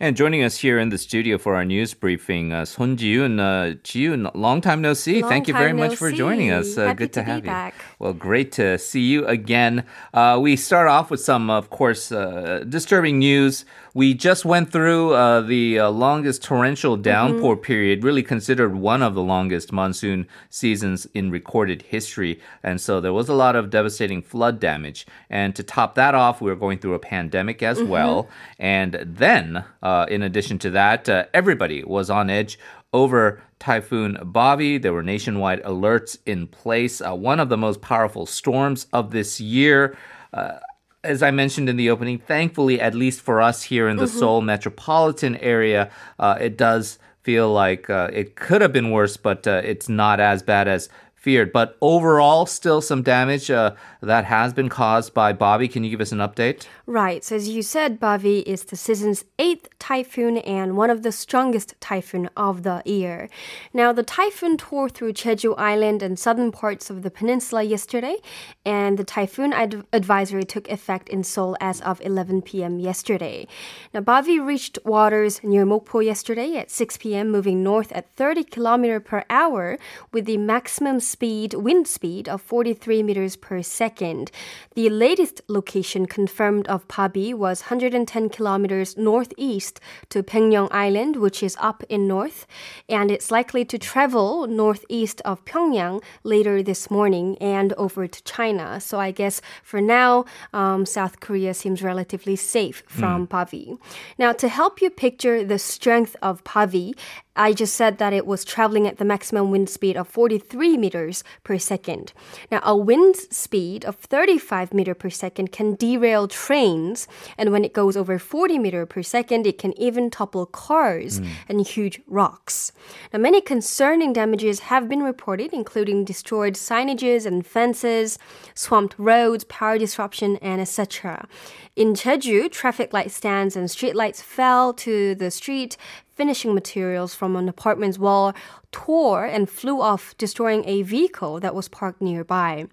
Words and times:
And 0.00 0.16
joining 0.16 0.44
us 0.44 0.58
here 0.58 0.78
in 0.78 0.90
the 0.90 0.98
studio 0.98 1.38
for 1.38 1.56
our 1.56 1.64
news 1.64 1.92
briefing, 1.92 2.52
uh, 2.52 2.64
Son 2.66 2.96
Ji-yoon. 2.96 3.40
Uh, 3.40 3.78
Ji-yoon, 3.82 4.30
long 4.32 4.60
time 4.60 4.80
no 4.80 4.94
see. 4.94 5.22
Long 5.22 5.28
Thank 5.28 5.48
you 5.48 5.54
very 5.54 5.72
no 5.72 5.88
much 5.88 5.96
for 5.96 6.10
see. 6.10 6.16
joining 6.16 6.52
us. 6.52 6.78
Uh, 6.78 6.92
good 6.92 7.12
to, 7.14 7.20
to 7.20 7.22
have 7.24 7.38
you. 7.38 7.50
back. 7.50 7.74
Well, 7.98 8.12
great 8.12 8.52
to 8.52 8.78
see 8.78 9.00
you 9.00 9.26
again. 9.26 9.84
Uh, 10.14 10.38
we 10.40 10.54
start 10.54 10.86
off 10.86 11.10
with 11.10 11.18
some, 11.20 11.50
of 11.50 11.70
course, 11.70 12.12
uh, 12.12 12.64
disturbing 12.68 13.18
news. 13.18 13.64
We 13.98 14.14
just 14.14 14.44
went 14.44 14.70
through 14.70 15.14
uh, 15.14 15.40
the 15.40 15.80
uh, 15.80 15.90
longest 15.90 16.38
torrential 16.44 16.96
downpour 16.96 17.54
Mm-hmm. 17.56 17.62
period, 17.72 18.04
really 18.04 18.22
considered 18.22 18.72
one 18.76 19.02
of 19.02 19.12
the 19.14 19.22
longest 19.34 19.72
monsoon 19.72 20.28
seasons 20.50 21.06
in 21.14 21.32
recorded 21.32 21.82
history. 21.82 22.38
And 22.62 22.80
so 22.80 23.00
there 23.00 23.12
was 23.12 23.28
a 23.28 23.34
lot 23.44 23.56
of 23.56 23.70
devastating 23.70 24.22
flood 24.22 24.60
damage. 24.60 25.00
And 25.28 25.50
to 25.56 25.62
top 25.64 25.96
that 25.96 26.14
off, 26.14 26.40
we 26.40 26.48
were 26.48 26.60
going 26.64 26.78
through 26.78 26.94
a 26.94 27.00
pandemic 27.14 27.60
as 27.60 27.78
Mm-hmm. 27.78 27.88
well. 27.96 28.28
And 28.76 28.92
then, 29.04 29.64
uh, 29.82 30.06
in 30.08 30.22
addition 30.22 30.58
to 30.64 30.70
that, 30.70 31.08
uh, 31.08 31.24
everybody 31.34 31.82
was 31.82 32.08
on 32.08 32.30
edge 32.30 32.56
over 32.92 33.42
Typhoon 33.58 34.16
Bavi. 34.22 34.80
There 34.80 34.92
were 34.92 35.02
nationwide 35.02 35.60
alerts 35.64 36.18
in 36.24 36.46
place. 36.46 37.00
Uh, 37.00 37.16
one 37.16 37.40
of 37.40 37.48
the 37.48 37.56
most 37.66 37.80
powerful 37.80 38.26
storms 38.26 38.86
of 38.92 39.10
this 39.10 39.40
year. 39.40 39.96
Uh, 40.32 40.58
as 41.04 41.22
I 41.22 41.30
mentioned 41.30 41.68
in 41.68 41.76
the 41.76 41.90
opening, 41.90 42.18
thankfully, 42.18 42.80
at 42.80 42.94
least 42.94 43.20
for 43.20 43.40
us 43.40 43.62
here 43.62 43.88
in 43.88 43.96
the 43.96 44.08
Seoul 44.08 44.40
metropolitan 44.40 45.36
area, 45.36 45.90
uh, 46.18 46.36
it 46.40 46.56
does 46.56 46.98
feel 47.22 47.52
like 47.52 47.88
uh, 47.88 48.10
it 48.12 48.36
could 48.36 48.62
have 48.62 48.72
been 48.72 48.90
worse, 48.90 49.16
but 49.16 49.46
uh, 49.46 49.60
it's 49.64 49.88
not 49.88 50.18
as 50.18 50.42
bad 50.42 50.66
as 50.66 50.88
feared. 51.18 51.52
But 51.52 51.76
overall, 51.80 52.46
still 52.46 52.80
some 52.80 53.02
damage 53.02 53.50
uh, 53.50 53.74
that 54.00 54.24
has 54.24 54.52
been 54.52 54.68
caused 54.68 55.12
by 55.12 55.32
Bavi. 55.32 55.70
Can 55.70 55.84
you 55.84 55.90
give 55.90 56.00
us 56.00 56.12
an 56.12 56.18
update? 56.18 56.66
Right. 56.86 57.24
So 57.24 57.36
as 57.36 57.48
you 57.48 57.62
said, 57.62 58.00
Bavi 58.00 58.42
is 58.44 58.64
the 58.64 58.76
season's 58.76 59.24
eighth 59.38 59.68
typhoon 59.78 60.38
and 60.38 60.76
one 60.76 60.90
of 60.90 61.02
the 61.02 61.12
strongest 61.12 61.74
typhoon 61.80 62.30
of 62.36 62.62
the 62.62 62.82
year. 62.84 63.28
Now, 63.74 63.92
the 63.92 64.02
typhoon 64.02 64.56
tore 64.56 64.88
through 64.88 65.12
Jeju 65.14 65.54
Island 65.58 66.02
and 66.02 66.18
southern 66.18 66.52
parts 66.52 66.88
of 66.88 67.02
the 67.02 67.10
peninsula 67.10 67.62
yesterday, 67.62 68.16
and 68.64 68.96
the 68.96 69.04
typhoon 69.04 69.52
ad- 69.52 69.84
advisory 69.92 70.44
took 70.44 70.68
effect 70.70 71.08
in 71.08 71.24
Seoul 71.24 71.56
as 71.60 71.80
of 71.80 72.00
11 72.00 72.42
p.m. 72.42 72.78
yesterday. 72.78 73.46
Now, 73.92 74.00
Bavi 74.00 74.38
reached 74.44 74.78
waters 74.84 75.42
near 75.42 75.66
Mokpo 75.66 76.04
yesterday 76.04 76.56
at 76.56 76.70
6 76.70 76.96
p.m., 76.98 77.30
moving 77.30 77.62
north 77.62 77.90
at 77.92 78.10
30 78.12 78.44
km 78.44 79.04
per 79.04 79.24
hour 79.28 79.78
with 80.12 80.26
the 80.26 80.36
maximum 80.36 81.00
speed, 81.08 81.54
wind 81.54 81.88
speed 81.88 82.28
of 82.28 82.42
43 82.42 83.02
meters 83.02 83.36
per 83.36 83.62
second. 83.62 84.30
The 84.74 84.90
latest 84.90 85.40
location 85.48 86.06
confirmed 86.06 86.68
of 86.68 86.86
Bavi 86.88 87.34
was 87.34 87.62
110 87.62 88.28
kilometers 88.28 88.96
northeast 88.96 89.80
to 90.10 90.22
Baengnyeong 90.22 90.68
Island, 90.70 91.16
which 91.16 91.42
is 91.42 91.56
up 91.58 91.82
in 91.88 92.06
north, 92.06 92.46
and 92.88 93.10
it's 93.10 93.30
likely 93.30 93.64
to 93.64 93.78
travel 93.78 94.46
northeast 94.46 95.20
of 95.24 95.44
Pyongyang 95.44 96.02
later 96.22 96.62
this 96.62 96.90
morning 96.90 97.36
and 97.40 97.72
over 97.74 98.06
to 98.06 98.22
China. 98.24 98.80
So 98.80 99.00
I 99.00 99.10
guess 99.10 99.40
for 99.62 99.80
now, 99.80 100.24
um, 100.52 100.86
South 100.86 101.20
Korea 101.20 101.54
seems 101.54 101.82
relatively 101.82 102.36
safe 102.36 102.82
from 102.86 103.26
Bavi. 103.26 103.78
Now, 104.18 104.32
to 104.32 104.48
help 104.48 104.80
you 104.82 104.90
picture 104.90 105.44
the 105.44 105.58
strength 105.58 106.16
of 106.22 106.44
Bavi, 106.44 106.94
I 107.38 107.52
just 107.52 107.74
said 107.74 107.98
that 107.98 108.12
it 108.12 108.26
was 108.26 108.44
traveling 108.44 108.88
at 108.88 108.98
the 108.98 109.04
maximum 109.04 109.52
wind 109.52 109.70
speed 109.70 109.96
of 109.96 110.08
43 110.08 110.76
meters 110.76 111.22
per 111.44 111.56
second. 111.56 112.12
Now, 112.50 112.60
a 112.64 112.76
wind 112.76 113.14
speed 113.16 113.84
of 113.84 113.94
35 113.94 114.74
meter 114.74 114.92
per 114.92 115.08
second 115.08 115.52
can 115.52 115.76
derail 115.76 116.26
trains, 116.26 117.06
and 117.38 117.52
when 117.52 117.64
it 117.64 117.72
goes 117.72 117.96
over 117.96 118.18
40 118.18 118.58
meter 118.58 118.84
per 118.86 119.04
second, 119.04 119.46
it 119.46 119.56
can 119.56 119.72
even 119.78 120.10
topple 120.10 120.46
cars 120.46 121.18
hmm. 121.18 121.26
and 121.48 121.64
huge 121.64 122.00
rocks. 122.08 122.72
Now, 123.12 123.20
many 123.20 123.40
concerning 123.40 124.12
damages 124.12 124.58
have 124.60 124.88
been 124.88 125.04
reported, 125.04 125.52
including 125.52 126.04
destroyed 126.04 126.54
signages 126.54 127.24
and 127.24 127.46
fences, 127.46 128.18
swamped 128.54 128.96
roads, 128.98 129.44
power 129.44 129.78
disruption, 129.78 130.38
and 130.42 130.60
etc. 130.60 131.28
In 131.76 131.94
Jeju, 131.94 132.50
traffic 132.50 132.92
light 132.92 133.12
stands 133.12 133.54
and 133.54 133.70
street 133.70 133.94
lights 133.94 134.20
fell 134.20 134.74
to 134.74 135.14
the 135.14 135.30
street, 135.30 135.76
finishing 136.18 136.52
materials 136.52 137.14
from 137.14 137.36
an 137.36 137.48
apartment's 137.48 137.96
wall 137.96 138.34
tore 138.72 139.24
and 139.24 139.48
flew 139.48 139.80
off, 139.80 140.16
destroying 140.18 140.64
a 140.66 140.82
vehicle 140.82 141.38
that 141.38 141.54
was 141.54 141.68
parked 141.68 142.02
nearby. 142.02 142.66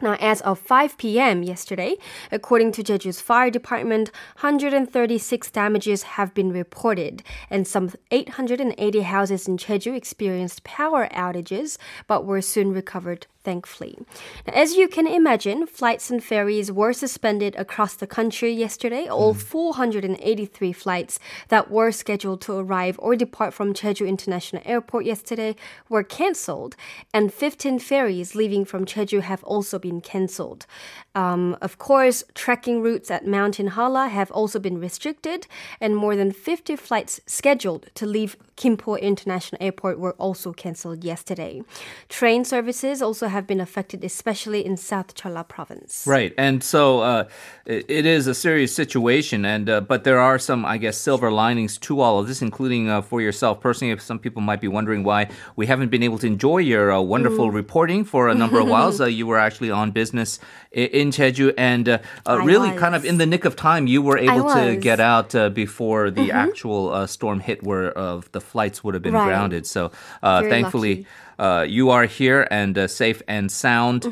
Now, 0.00 0.14
as 0.20 0.40
of 0.42 0.60
5 0.60 0.96
p.m. 0.96 1.42
yesterday, 1.42 1.96
according 2.30 2.70
to 2.72 2.84
Jeju's 2.84 3.20
fire 3.20 3.50
department, 3.50 4.12
136 4.40 5.50
damages 5.50 6.04
have 6.04 6.32
been 6.34 6.52
reported, 6.52 7.24
and 7.50 7.66
some 7.66 7.90
880 8.12 9.00
houses 9.00 9.48
in 9.48 9.56
Jeju 9.56 9.96
experienced 9.96 10.62
power 10.62 11.08
outages, 11.08 11.78
but 12.06 12.24
were 12.24 12.40
soon 12.40 12.72
recovered 12.72 13.26
thankfully. 13.48 13.96
Now, 14.46 14.52
as 14.52 14.74
you 14.74 14.88
can 14.88 15.06
imagine, 15.06 15.66
flights 15.66 16.10
and 16.10 16.22
ferries 16.22 16.70
were 16.70 16.92
suspended 16.92 17.56
across 17.56 17.94
the 17.94 18.06
country 18.06 18.52
yesterday. 18.52 19.06
All 19.08 19.34
mm. 19.34 19.40
483 19.40 20.72
flights 20.74 21.18
that 21.48 21.70
were 21.70 21.90
scheduled 21.90 22.42
to 22.42 22.52
arrive 22.58 22.96
or 22.98 23.16
depart 23.16 23.54
from 23.54 23.72
Jeju 23.72 24.06
International 24.06 24.60
Airport 24.66 25.06
yesterday 25.06 25.56
were 25.88 26.02
cancelled, 26.02 26.76
and 27.14 27.32
15 27.32 27.78
ferries 27.78 28.34
leaving 28.34 28.66
from 28.66 28.84
Jeju 28.84 29.22
have 29.22 29.42
also 29.44 29.78
been 29.78 29.87
cancelled. 30.00 30.66
Um, 31.14 31.56
of 31.60 31.78
course, 31.78 32.22
trekking 32.34 32.80
routes 32.80 33.10
at 33.10 33.26
Mountain 33.26 33.68
Halla 33.68 34.08
have 34.08 34.30
also 34.30 34.58
been 34.60 34.78
restricted, 34.80 35.46
and 35.80 35.96
more 35.96 36.14
than 36.14 36.30
50 36.30 36.76
flights 36.76 37.20
scheduled 37.26 37.88
to 37.94 38.06
leave 38.06 38.36
Kimpo 38.58 39.00
International 39.00 39.58
Airport 39.62 39.98
were 39.98 40.14
also 40.14 40.52
cancelled 40.52 41.04
yesterday. 41.04 41.62
Train 42.08 42.44
services 42.44 43.00
also 43.00 43.28
have 43.28 43.46
been 43.46 43.60
affected, 43.60 44.04
especially 44.04 44.66
in 44.66 44.76
South 44.76 45.14
Cholla 45.14 45.46
province. 45.46 46.04
Right, 46.06 46.34
and 46.36 46.62
so 46.62 47.00
uh, 47.00 47.28
it, 47.66 48.04
is 48.04 48.26
a 48.26 48.34
serious 48.34 48.74
situation, 48.74 49.44
and 49.44 49.70
uh, 49.70 49.80
but 49.80 50.02
there 50.02 50.18
are 50.18 50.38
some, 50.38 50.66
I 50.66 50.76
guess, 50.78 50.98
silver 50.98 51.30
linings 51.30 51.78
to 51.78 52.00
all 52.00 52.18
of 52.18 52.26
this, 52.26 52.42
including 52.42 52.88
uh, 52.88 53.00
for 53.00 53.20
yourself 53.20 53.60
personally. 53.60 53.92
If 53.92 54.02
some 54.02 54.18
people 54.18 54.42
might 54.42 54.60
be 54.60 54.68
wondering 54.68 55.04
why 55.04 55.30
we 55.54 55.66
haven't 55.66 55.90
been 55.90 56.02
able 56.02 56.18
to 56.18 56.26
enjoy 56.26 56.58
your 56.58 56.92
uh, 56.92 57.00
wonderful 57.00 57.52
reporting 57.52 58.04
for 58.04 58.28
a 58.28 58.34
number 58.34 58.58
of 58.58 58.68
whiles, 58.68 59.00
uh, 59.06 59.06
you 59.06 59.26
were 59.26 59.38
actually 59.38 59.70
on 59.70 59.77
business 59.86 60.38
in 60.72 61.10
Jeju, 61.10 61.54
and 61.56 61.88
uh, 61.88 61.98
uh, 62.26 62.38
really 62.44 62.70
kind 62.78 62.94
of 62.94 63.04
in 63.04 63.18
the 63.18 63.26
nick 63.26 63.44
of 63.44 63.54
time, 63.54 63.86
you 63.86 64.02
were 64.02 64.18
able 64.18 64.44
to 64.54 64.76
get 64.76 64.98
out 65.00 65.34
uh, 65.34 65.48
before 65.48 66.10
the 66.10 66.30
actual 66.32 66.82
uh, 66.92 67.06
storm 67.06 67.40
hit, 67.40 67.62
where 67.62 67.96
uh, 67.96 68.20
the 68.32 68.40
flights 68.40 68.82
would 68.82 68.94
have 68.94 69.02
been 69.02 69.14
Right. 69.14 69.24
grounded. 69.24 69.66
So 69.66 69.90
uh, 70.22 70.42
thankfully 70.52 71.06
uh, 71.38 71.64
you 71.68 71.90
are 71.90 72.06
here 72.06 72.46
and 72.50 72.76
uh, 72.76 72.86
safe 72.88 73.22
and 73.28 73.50
sound. 73.50 74.06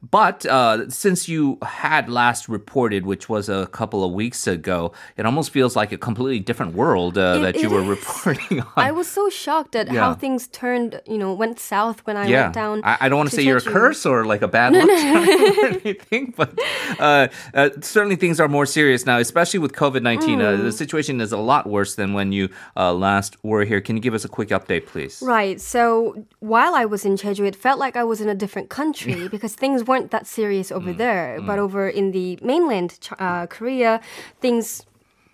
But 0.00 0.46
uh, 0.46 0.88
since 0.90 1.28
you 1.28 1.58
had 1.62 2.08
last 2.08 2.48
reported, 2.48 3.04
which 3.04 3.28
was 3.28 3.48
a 3.48 3.66
couple 3.66 4.04
of 4.04 4.12
weeks 4.12 4.46
ago, 4.46 4.92
it 5.16 5.26
almost 5.26 5.50
feels 5.50 5.74
like 5.74 5.90
a 5.90 5.98
completely 5.98 6.38
different 6.38 6.74
world 6.74 7.18
uh, 7.18 7.34
It- 7.38 7.40
that 7.42 7.56
you 7.56 7.68
were 7.68 7.82
is. 7.82 7.88
reporting 7.88 8.60
on. 8.60 8.66
I 8.76 8.92
was 8.92 9.08
so 9.08 9.28
shocked 9.28 9.74
at 9.74 9.90
Yeah. 9.90 10.00
how 10.00 10.14
things 10.14 10.46
turned, 10.48 11.00
you 11.04 11.18
know, 11.18 11.34
went 11.34 11.58
south 11.58 12.06
when 12.06 12.16
I 12.16 12.26
yeah, 12.28 12.42
went 12.42 12.54
down. 12.54 12.80
I, 12.84 12.96
I 13.00 13.08
don't 13.08 13.18
want 13.18 13.30
to 13.30 13.36
say 13.36 13.42
you're 13.42 13.56
a 13.58 13.60
curse 13.60 14.06
or 14.06 14.24
like 14.24 14.42
a 14.42 14.46
bad 14.48 14.72
luck 14.72 14.88
or 14.88 15.66
anything, 15.82 16.32
but 16.36 16.56
uh, 17.00 17.26
uh, 17.54 17.70
certainly 17.80 18.14
things 18.16 18.38
are 18.38 18.48
more 18.48 18.66
serious 18.66 19.04
now, 19.04 19.18
especially 19.18 19.58
with 19.58 19.72
COVID 19.72 20.02
19. 20.02 20.40
Uh, 20.40 20.48
Mm. 20.48 20.62
the 20.62 20.72
situation 20.72 21.20
is 21.20 21.32
a 21.32 21.38
lot 21.38 21.66
worse 21.66 21.96
than 21.96 22.12
when 22.14 22.30
you 22.32 22.48
uh, 22.76 22.92
last 22.94 23.36
were 23.42 23.64
here. 23.64 23.80
Can 23.80 23.96
you 23.96 24.02
give 24.02 24.14
us 24.14 24.24
a 24.24 24.28
quick 24.28 24.50
update, 24.50 24.86
please? 24.86 25.20
Right. 25.20 25.60
So 25.60 26.24
while 26.38 26.74
I 26.76 26.84
was 26.84 27.04
in 27.04 27.16
Jeju, 27.16 27.44
it 27.46 27.56
felt 27.56 27.78
like 27.80 27.96
I 27.96 28.04
was 28.04 28.20
in 28.20 28.28
a 28.28 28.34
different 28.34 28.68
country 28.70 29.26
because 29.34 29.54
things 29.56 29.82
weren't 29.88 30.10
that 30.10 30.26
serious 30.26 30.68
Mm. 30.70 30.76
over 30.76 30.92
there. 31.04 31.40
But 31.48 31.58
over 31.58 31.88
in 31.88 32.12
the 32.12 32.38
mainland 32.42 32.90
uh, 33.18 33.46
Korea, 33.46 34.00
things 34.40 34.84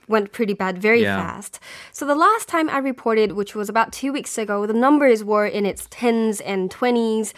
went 0.07 0.33
pretty 0.33 0.53
bad 0.55 0.75
very 0.89 1.03
Yeah. 1.03 1.17
fast. 1.23 1.59
So 1.91 2.05
the 2.07 2.15
last 2.27 2.47
time 2.55 2.69
I 2.69 2.79
reported, 2.79 3.33
which 3.33 3.55
was 3.55 3.69
about 3.71 3.89
two 4.01 4.12
weeks 4.12 4.37
ago, 4.39 4.67
the 4.67 4.75
numbers 4.87 5.25
were 5.25 5.47
in 5.47 5.65
its 5.67 5.87
tens 5.91 6.41
and 6.43 6.71
twenties. 6.71 7.33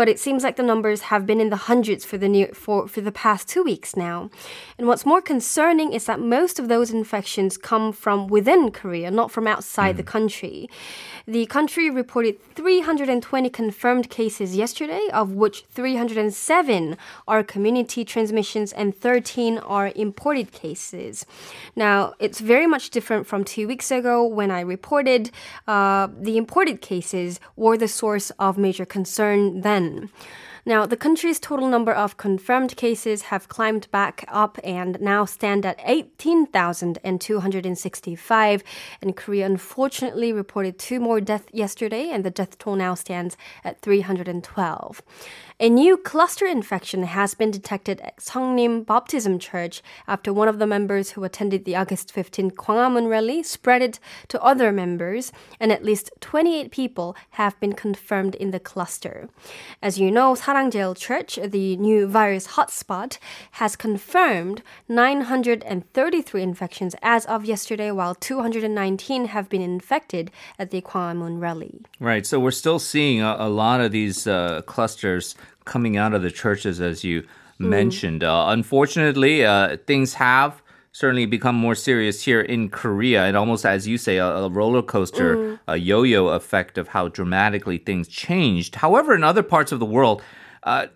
But 0.00 0.08
it 0.08 0.20
seems 0.20 0.44
like 0.44 0.54
the 0.54 0.62
numbers 0.72 1.00
have 1.10 1.26
been 1.26 1.40
in 1.40 1.50
the 1.50 1.62
hundreds 1.70 2.04
for 2.04 2.16
the 2.18 2.28
near, 2.28 2.48
for, 2.54 2.86
for 2.86 3.00
the 3.00 3.10
past 3.10 3.48
two 3.48 3.64
weeks 3.64 3.96
now. 3.96 4.30
And 4.78 4.86
what's 4.86 5.04
more 5.04 5.20
concerning 5.20 5.92
is 5.92 6.04
that 6.04 6.20
most 6.20 6.60
of 6.60 6.68
those 6.68 6.92
infections 6.92 7.58
come 7.58 7.90
from 7.92 8.28
within 8.28 8.70
Korea, 8.70 9.10
not 9.10 9.32
from 9.32 9.48
outside 9.48 9.96
the 9.96 10.04
country. 10.16 10.68
The 11.28 11.44
country 11.44 11.90
reported 11.90 12.42
320 12.54 13.50
confirmed 13.50 14.08
cases 14.08 14.56
yesterday, 14.56 15.10
of 15.12 15.32
which 15.32 15.66
307 15.70 16.96
are 17.28 17.44
community 17.44 18.02
transmissions 18.02 18.72
and 18.72 18.96
13 18.96 19.58
are 19.58 19.92
imported 19.94 20.52
cases. 20.52 21.26
Now, 21.76 22.14
it's 22.18 22.40
very 22.40 22.66
much 22.66 22.88
different 22.88 23.26
from 23.26 23.44
two 23.44 23.68
weeks 23.68 23.90
ago 23.90 24.24
when 24.24 24.50
I 24.50 24.60
reported 24.60 25.30
uh, 25.66 26.08
the 26.18 26.38
imported 26.38 26.80
cases 26.80 27.40
were 27.56 27.76
the 27.76 27.88
source 27.88 28.30
of 28.38 28.56
major 28.56 28.86
concern 28.86 29.60
then. 29.60 30.08
Now, 30.68 30.84
the 30.84 30.98
country's 30.98 31.40
total 31.40 31.66
number 31.66 31.94
of 31.94 32.18
confirmed 32.18 32.76
cases 32.76 33.22
have 33.32 33.48
climbed 33.48 33.90
back 33.90 34.26
up 34.28 34.58
and 34.62 35.00
now 35.00 35.24
stand 35.24 35.64
at 35.64 35.80
18,265. 35.82 38.62
And 39.00 39.16
Korea 39.16 39.46
unfortunately 39.46 40.30
reported 40.30 40.78
two 40.78 41.00
more 41.00 41.22
deaths 41.22 41.48
yesterday, 41.54 42.10
and 42.10 42.22
the 42.22 42.30
death 42.30 42.58
toll 42.58 42.76
now 42.76 42.92
stands 42.92 43.38
at 43.64 43.80
312. 43.80 45.02
A 45.60 45.70
new 45.70 45.96
cluster 45.96 46.46
infection 46.46 47.02
has 47.02 47.34
been 47.34 47.50
detected 47.50 48.00
at 48.02 48.18
Songnim 48.18 48.84
Baptism 48.84 49.40
Church 49.40 49.82
after 50.06 50.32
one 50.32 50.46
of 50.48 50.60
the 50.60 50.66
members 50.66 51.12
who 51.12 51.24
attended 51.24 51.64
the 51.64 51.76
August 51.76 52.12
15 52.12 52.50
Gwanghwamun 52.52 53.08
rally 53.08 53.42
spread 53.42 53.82
it 53.82 53.98
to 54.28 54.40
other 54.40 54.70
members, 54.70 55.32
and 55.58 55.72
at 55.72 55.82
least 55.82 56.10
28 56.20 56.70
people 56.70 57.16
have 57.30 57.58
been 57.58 57.72
confirmed 57.72 58.34
in 58.34 58.50
the 58.50 58.60
cluster. 58.60 59.30
As 59.82 59.98
you 59.98 60.10
know, 60.12 60.34
Church, 60.58 61.38
the 61.42 61.76
new 61.76 62.08
virus 62.08 62.48
hotspot, 62.48 63.18
has 63.52 63.76
confirmed 63.76 64.62
933 64.88 66.42
infections 66.42 66.96
as 67.00 67.24
of 67.26 67.44
yesterday, 67.44 67.92
while 67.92 68.16
219 68.16 69.26
have 69.26 69.48
been 69.48 69.62
infected 69.62 70.32
at 70.58 70.72
the 70.72 70.82
Gwanghwamun 70.82 71.40
rally. 71.40 71.80
Right. 72.00 72.26
So 72.26 72.40
we're 72.40 72.50
still 72.50 72.80
seeing 72.80 73.22
a, 73.22 73.36
a 73.38 73.48
lot 73.48 73.80
of 73.80 73.92
these 73.92 74.26
uh, 74.26 74.62
clusters 74.62 75.36
coming 75.64 75.96
out 75.96 76.12
of 76.12 76.22
the 76.22 76.30
churches, 76.30 76.80
as 76.80 77.04
you 77.04 77.24
mentioned. 77.60 78.24
Uh, 78.24 78.46
unfortunately, 78.48 79.44
uh, 79.44 79.76
things 79.86 80.14
have 80.14 80.60
certainly 80.90 81.26
become 81.26 81.54
more 81.54 81.76
serious 81.76 82.24
here 82.24 82.40
in 82.40 82.68
Korea, 82.68 83.26
and 83.26 83.36
almost 83.36 83.64
as 83.64 83.86
you 83.86 83.96
say, 83.96 84.16
a, 84.16 84.26
a 84.26 84.48
roller 84.48 84.82
coaster, 84.82 85.60
a 85.68 85.76
yo-yo 85.76 86.28
effect 86.28 86.78
of 86.78 86.88
how 86.88 87.06
dramatically 87.06 87.78
things 87.78 88.08
changed. 88.08 88.74
However, 88.74 89.14
in 89.14 89.22
other 89.22 89.44
parts 89.44 89.70
of 89.70 89.78
the 89.78 89.86
world. 89.86 90.20
Uh, 90.68 90.86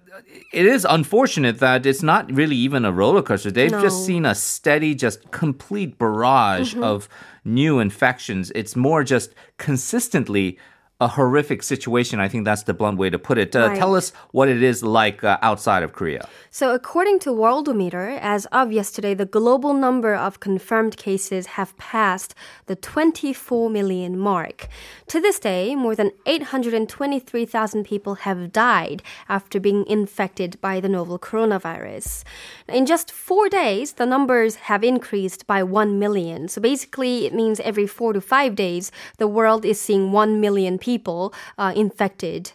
it 0.53 0.67
is 0.67 0.87
unfortunate 0.91 1.59
that 1.61 1.87
it's 1.87 2.03
not 2.03 2.31
really 2.31 2.57
even 2.57 2.85
a 2.85 2.93
roller 2.93 3.23
coaster. 3.23 3.51
They've 3.51 3.71
just 3.71 4.05
seen 4.05 4.27
a 4.27 4.35
steady, 4.35 4.95
just 4.95 5.31
complete 5.31 5.99
barrage 5.99 6.77
of 6.77 7.09
new 7.43 7.79
infections. 7.79 8.53
It's 8.55 8.77
more 8.77 9.03
just 9.03 9.35
consistently 9.57 10.59
a 11.03 11.09
horrific 11.09 11.65
situation. 11.65 12.21
I 12.21 12.29
think 12.29 12.45
that's 12.45 12.63
the 12.63 12.75
blunt 12.75 12.97
way 12.97 13.11
to 13.11 13.19
put 13.19 13.39
it. 13.39 13.57
Uh, 13.57 13.61
Right. 13.63 13.79
Tell 13.79 13.95
us 13.95 14.13
what 14.33 14.49
it 14.49 14.63
is 14.63 14.83
like 14.83 15.25
uh, 15.25 15.39
outside 15.41 15.83
of 15.83 15.93
Korea. 15.93 16.29
So, 16.51 16.75
according 16.75 17.19
to 17.21 17.31
Worldometer, 17.31 18.19
as 18.21 18.47
of 18.47 18.71
yesterday, 18.71 19.15
the 19.15 19.25
global 19.39 19.73
number 19.73 20.15
of 20.15 20.41
confirmed 20.41 20.97
cases 20.97 21.47
have 21.59 21.77
passed 21.79 22.35
the 22.67 22.77
24 22.77 23.71
million 23.71 24.19
mark. 24.19 24.69
To 25.09 25.21
this 25.21 25.39
day, 25.39 25.75
more 25.75 25.95
than 25.97 26.11
823,000 26.27 27.85
people 27.85 28.15
have 28.27 28.53
died 28.53 29.03
after 29.29 29.59
being 29.59 29.87
infected 29.87 30.61
by 30.61 30.79
the 30.81 30.89
novel 30.89 31.19
coronavirus. 31.19 32.25
In 32.69 32.85
just 32.85 33.11
four 33.11 33.49
days, 33.49 33.95
the 33.95 34.07
numbers 34.07 34.53
have 34.69 34.85
increased 34.85 35.47
by 35.47 35.63
1 35.63 35.99
million. 35.99 36.49
So, 36.49 36.61
basically, 36.61 37.27
it 37.27 37.33
means 37.33 37.59
every 37.61 37.87
four 37.87 38.13
to 38.13 38.21
five 38.21 38.55
days, 38.55 38.93
the 39.19 39.29
world 39.39 39.65
is 39.65 39.81
seeing 39.81 40.13
1 40.13 40.41
million 40.41 40.79
people 40.79 40.92
uh, 41.59 41.73
infected. 41.75 42.53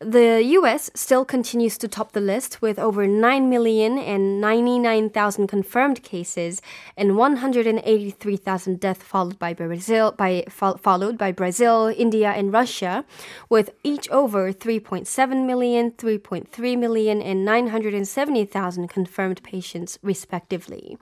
The 0.00 0.42
US 0.58 0.90
still 0.94 1.24
continues 1.24 1.78
to 1.78 1.88
top 1.88 2.12
the 2.12 2.20
list 2.20 2.60
with 2.60 2.78
over 2.78 3.06
9 3.06 3.48
million 3.48 3.96
and 3.96 4.40
99,000 4.40 5.46
confirmed 5.46 6.02
cases 6.02 6.60
and 6.96 7.16
183,000 7.16 8.80
deaths 8.80 9.02
followed 9.04 9.38
by 9.38 9.54
Brazil 9.54 10.12
by 10.12 10.44
fol- 10.50 10.76
followed 10.78 11.16
by 11.16 11.30
Brazil, 11.32 11.94
India 11.96 12.30
and 12.30 12.52
Russia 12.52 13.04
with 13.48 13.70
each 13.84 14.10
over 14.10 14.52
3.7 14.52 15.46
million, 15.46 15.92
3.3 15.92 16.76
million 16.78 17.22
and 17.22 17.44
970,000 17.44 18.88
confirmed 18.88 19.42
patients 19.42 19.98
respectively. 20.02 20.98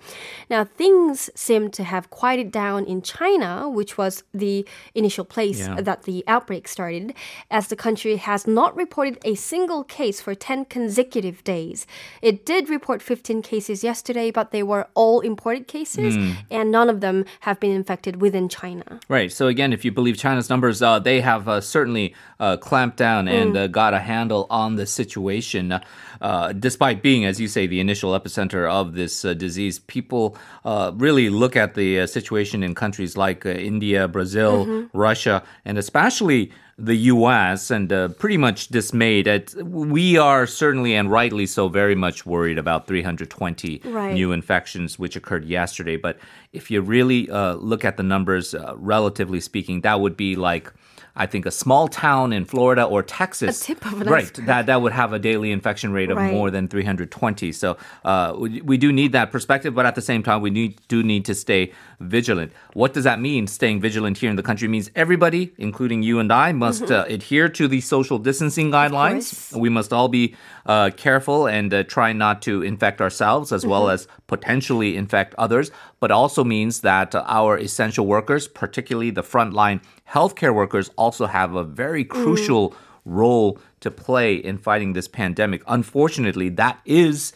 Now 0.51 0.65
things 0.65 1.31
seem 1.35 1.71
to 1.73 1.83
have 1.85 2.11
quieted 2.11 2.53
down 2.53 2.85
in 2.85 3.01
China, 3.03 3.69
which 3.69 3.97
was 3.97 4.23
the 4.35 4.67
initial 4.95 5.25
place 5.25 5.61
Yeah. 5.61 5.81
that 5.81 6.03
the 6.03 6.23
outbreak 6.29 6.69
started, 6.69 7.15
as 7.51 7.69
the 7.69 7.77
country 7.77 8.17
has 8.17 8.47
not 8.47 8.77
reported 8.85 9.17
a 9.25 9.35
single 9.35 9.83
case 9.85 10.19
for 10.21 10.35
10 10.35 10.67
consecutive 10.77 11.39
days. 11.45 11.87
It 12.21 12.37
did 12.45 12.69
report 12.69 13.01
15 13.01 13.43
cases 13.43 13.85
yesterday, 13.91 14.29
but 14.39 14.51
they 14.51 14.65
were 14.73 14.85
all 14.95 15.21
imported 15.21 15.65
cases, 15.69 16.13
and 16.51 16.71
none 16.79 16.89
of 16.95 16.99
them 17.01 17.25
have 17.47 17.59
been 17.61 17.75
infected 17.81 18.15
within 18.25 18.49
China. 18.49 18.87
Right. 19.09 19.31
So 19.39 19.47
again, 19.47 19.73
if 19.73 19.85
you 19.85 19.93
believe 19.93 20.17
China's 20.17 20.49
numbers, 20.51 20.83
uh, 20.83 20.99
they 20.99 21.21
have 21.21 21.49
uh, 21.49 21.61
certainly 21.61 22.15
uh, 22.41 22.57
clamped 22.57 22.97
down 22.97 23.29
and 23.29 23.57
uh, 23.57 23.67
got 23.69 23.95
a 23.95 24.03
handle 24.13 24.47
on 24.51 24.77
the 24.77 24.87
situation. 24.87 25.81
Uh, 26.21 26.53
despite 26.53 27.03
being, 27.03 27.25
as 27.25 27.41
you 27.41 27.49
say, 27.49 27.67
the 27.67 27.81
initial 27.81 28.19
epicenter 28.19 28.71
of 28.71 28.95
this 28.95 29.25
uh, 29.25 29.35
disease, 29.35 29.79
people 29.81 30.37
uh, 30.65 30.93
really 30.95 31.29
look 31.29 31.57
at 31.57 31.75
the 31.75 32.01
uh, 32.01 32.07
situation 32.07 32.63
in 32.63 32.75
countries 32.75 33.17
like 33.17 33.45
uh, 33.45 33.51
India, 33.51 34.07
Brazil, 34.09 34.89
Russia, 34.93 35.43
and 35.65 35.79
especially 35.79 36.53
the 36.79 36.95
U.S. 36.97 37.71
and 37.71 37.93
uh, 37.93 38.09
pretty 38.09 38.37
much 38.37 38.69
dismayed. 38.69 39.29
At, 39.29 39.55
we 39.65 40.17
are 40.17 40.47
certainly 40.47 40.95
and 40.95 41.11
rightly 41.11 41.47
so 41.47 41.69
very 41.69 41.95
much 41.95 42.25
worried 42.27 42.59
about 42.59 42.87
320 42.87 43.81
Right. 43.85 44.15
new 44.15 44.33
infections 44.33 44.99
which 44.99 45.17
occurred 45.17 45.45
yesterday. 45.45 45.97
But 45.97 46.19
if 46.53 46.71
you 46.71 46.81
really 46.81 47.31
uh, 47.31 47.55
look 47.55 47.85
at 47.85 47.97
the 47.97 48.03
numbers, 48.03 48.55
uh, 48.55 48.75
relatively 48.77 49.41
speaking, 49.41 49.83
that 49.83 50.01
would 50.01 50.17
be 50.17 50.37
like. 50.37 50.73
I 51.15 51.27
think 51.27 51.45
a 51.45 51.51
small 51.51 51.89
town 51.89 52.33
in 52.33 52.47
Florida 52.47 52.85
or 52.85 53.03
Texas, 53.03 53.61
A 53.61 53.65
tip 53.67 53.85
of 53.85 54.01
an 54.01 54.09
right? 54.09 54.25
iceberg. 54.25 54.47
That 54.47 54.65
that 54.65 54.81
would 54.81 54.93
have 54.93 55.13
a 55.13 55.19
daily 55.19 55.53
infection 55.53 55.93
rate 55.93 56.11
of 56.11 56.17
Right. 56.17 56.33
more 56.33 56.51
than 56.51 56.69
320. 56.69 57.53
So 57.53 57.77
uh, 58.03 58.35
we, 58.39 58.63
we 58.63 58.79
do 58.79 58.91
need 58.91 59.13
that 59.13 59.31
perspective, 59.31 59.75
but 59.75 59.85
at 59.85 59.95
the 59.95 60.01
same 60.01 60.23
time, 60.23 60.41
we 60.41 60.49
need 60.49 60.81
do 60.89 61.03
need 61.03 61.27
to 61.27 61.35
stay 61.35 61.73
vigilant. 62.03 62.53
What 62.75 62.93
does 62.93 63.05
that 63.05 63.21
mean? 63.21 63.47
Staying 63.47 63.81
vigilant 63.81 64.19
here 64.19 64.31
in 64.31 64.37
the 64.37 64.43
country 64.43 64.69
means 64.69 64.91
everybody, 64.95 65.53
including 65.59 66.03
you 66.03 66.19
and 66.19 66.33
I, 66.33 66.53
must 66.53 66.91
uh, 66.91 67.05
adhere 67.09 67.49
to 67.51 67.69
the 67.69 67.81
social 67.81 68.19
distancing 68.19 68.71
guidelines. 68.71 69.55
We 69.57 69.69
must 69.69 69.93
all 69.93 70.09
be 70.09 70.35
uh, 70.67 70.91
careful 70.97 71.47
and 71.47 71.73
uh, 71.73 71.85
try 71.85 72.13
not 72.13 72.43
to 72.43 72.63
infect 72.63 73.01
ourselves 73.01 73.53
as 73.53 73.65
well 73.65 73.89
as 73.89 74.09
potentially 74.27 74.97
infect 74.97 75.35
others, 75.39 75.71
but 76.01 76.11
also 76.11 76.45
means 76.45 76.81
that 76.81 77.15
uh, 77.15 77.25
our 77.27 77.59
essential 77.59 78.07
workers, 78.07 78.49
particularly 78.49 79.11
the 79.11 79.23
frontline 79.23 79.83
healthcare 80.09 80.55
workers, 80.55 80.91
also 80.97 81.27
have 81.27 81.55
a 81.55 81.65
very 81.65 82.05
crucial 82.05 82.75
role 83.05 83.59
to 83.81 83.91
play 83.91 84.35
in 84.35 84.59
fighting 84.59 84.93
this 84.93 85.09
pandemic. 85.09 85.63
Unfortunately, 85.67 86.49
that 86.49 86.81
is 86.85 87.33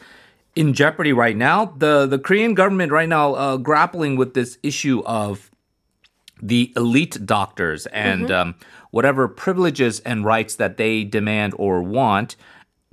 in 0.57 0.73
jeopardy 0.73 1.13
right 1.13 1.37
now. 1.37 1.67
The 1.77 2.07
the 2.07 2.19
Korean 2.19 2.55
government 2.55 2.91
right 2.91 3.09
now 3.09 3.35
uh, 3.35 3.57
grappling 3.59 4.17
with 4.17 4.35
this 4.35 4.59
issue 4.63 5.03
of 5.07 5.51
the 6.43 6.73
elite 6.77 7.25
doctors 7.25 7.87
and 7.87 8.31
um, 8.31 8.55
whatever 8.91 9.29
privileges 9.29 10.01
and 10.01 10.25
rights 10.25 10.57
that 10.57 10.77
they 10.77 11.05
demand 11.05 11.55
or 11.57 11.83
want, 11.83 12.37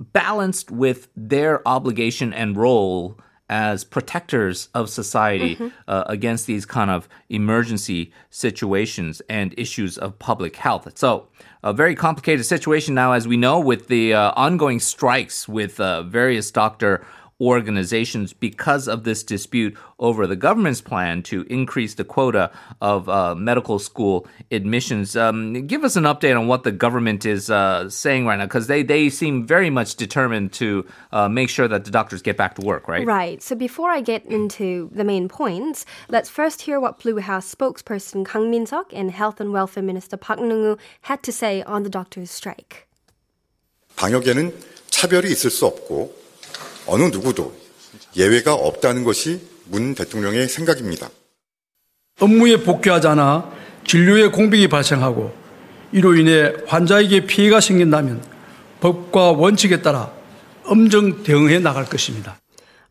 balanced 0.00 0.70
with 0.70 1.08
their 1.16 1.66
obligation 1.66 2.32
and 2.32 2.56
role 2.56 3.18
as 3.50 3.84
protectors 3.84 4.68
of 4.74 4.88
society 4.88 5.58
uh, 5.86 6.04
against 6.06 6.46
these 6.46 6.64
kind 6.64 6.90
of 6.90 7.06
emergency 7.28 8.10
situations 8.30 9.20
and 9.28 9.54
issues 9.58 9.98
of 9.98 10.18
public 10.18 10.56
health. 10.56 10.90
So, 10.96 11.28
a 11.62 11.72
very 11.72 11.94
complicated 11.94 12.46
situation 12.46 12.94
now, 12.94 13.12
as 13.12 13.28
we 13.28 13.36
know, 13.36 13.60
with 13.60 13.88
the 13.88 14.14
uh, 14.14 14.32
ongoing 14.36 14.80
strikes 14.80 15.46
with 15.46 15.78
uh, 15.78 16.02
various 16.04 16.50
doctor 16.50 17.06
organizations 17.41 18.33
because 18.33 18.87
of 18.87 19.05
this 19.05 19.23
dispute 19.23 19.77
over 19.97 20.27
the 20.27 20.35
government's 20.35 20.81
plan 20.81 21.23
to 21.23 21.43
increase 21.49 21.93
the 21.95 22.03
quota 22.03 22.51
of 22.81 23.07
uh, 23.07 23.33
medical 23.33 23.79
school 23.79 24.27
admissions. 24.51 25.15
Um, 25.15 25.65
give 25.65 25.85
us 25.85 25.95
an 25.95 26.03
update 26.03 26.37
on 26.37 26.47
what 26.47 26.63
the 26.63 26.71
government 26.71 27.25
is 27.25 27.49
uh, 27.49 27.89
saying 27.89 28.25
right 28.25 28.37
now, 28.37 28.45
because 28.45 28.67
they, 28.67 28.83
they 28.83 29.09
seem 29.09 29.47
very 29.47 29.69
much 29.69 29.95
determined 29.95 30.51
to 30.53 30.85
uh, 31.13 31.29
make 31.29 31.49
sure 31.49 31.67
that 31.67 31.85
the 31.85 31.91
doctors 31.91 32.21
get 32.21 32.35
back 32.35 32.55
to 32.55 32.61
work, 32.61 32.87
right? 32.87 33.05
Right. 33.07 33.41
So 33.41 33.55
before 33.55 33.89
I 33.89 34.01
get 34.01 34.25
into 34.25 34.89
the 34.91 35.05
main 35.05 35.29
points, 35.29 35.85
let's 36.09 36.29
first 36.29 36.63
hear 36.63 36.79
what 36.79 36.99
Blue 36.99 37.19
House 37.19 37.55
spokesperson 37.55 38.25
Kang 38.25 38.51
Min-seok 38.51 38.91
and 38.91 39.11
Health 39.11 39.39
and 39.39 39.53
Welfare 39.53 39.83
Minister 39.83 40.17
Park 40.17 40.39
Nung-woo 40.39 40.77
had 41.03 41.23
to 41.23 41.31
say 41.31 41.63
on 41.63 41.83
the 41.83 41.89
doctors' 41.89 42.31
strike. 42.31 42.85
방역에는 43.95 44.53
차별이 44.89 45.31
있을 45.31 45.49
수 45.49 45.65
없고 45.65 46.13
어느 46.86 47.04
누구도 47.04 47.54
예외가 48.16 48.54
없다는 48.54 49.04
것이 49.04 49.40
문 49.66 49.94
대통령의 49.94 50.48
생각입니다. 50.48 51.08
업무에 52.20 52.58
복귀하지 52.58 53.08
않아 53.08 53.50
진료에 53.86 54.28
공백이 54.28 54.68
발생하고 54.68 55.34
이로 55.92 56.16
인해 56.16 56.52
환자에게 56.66 57.26
피해가 57.26 57.60
생긴다면 57.60 58.22
법과 58.80 59.32
원칙에 59.32 59.82
따라 59.82 60.12
엄정 60.64 61.22
대응해 61.22 61.58
나갈 61.58 61.84
것입니다. 61.84 62.38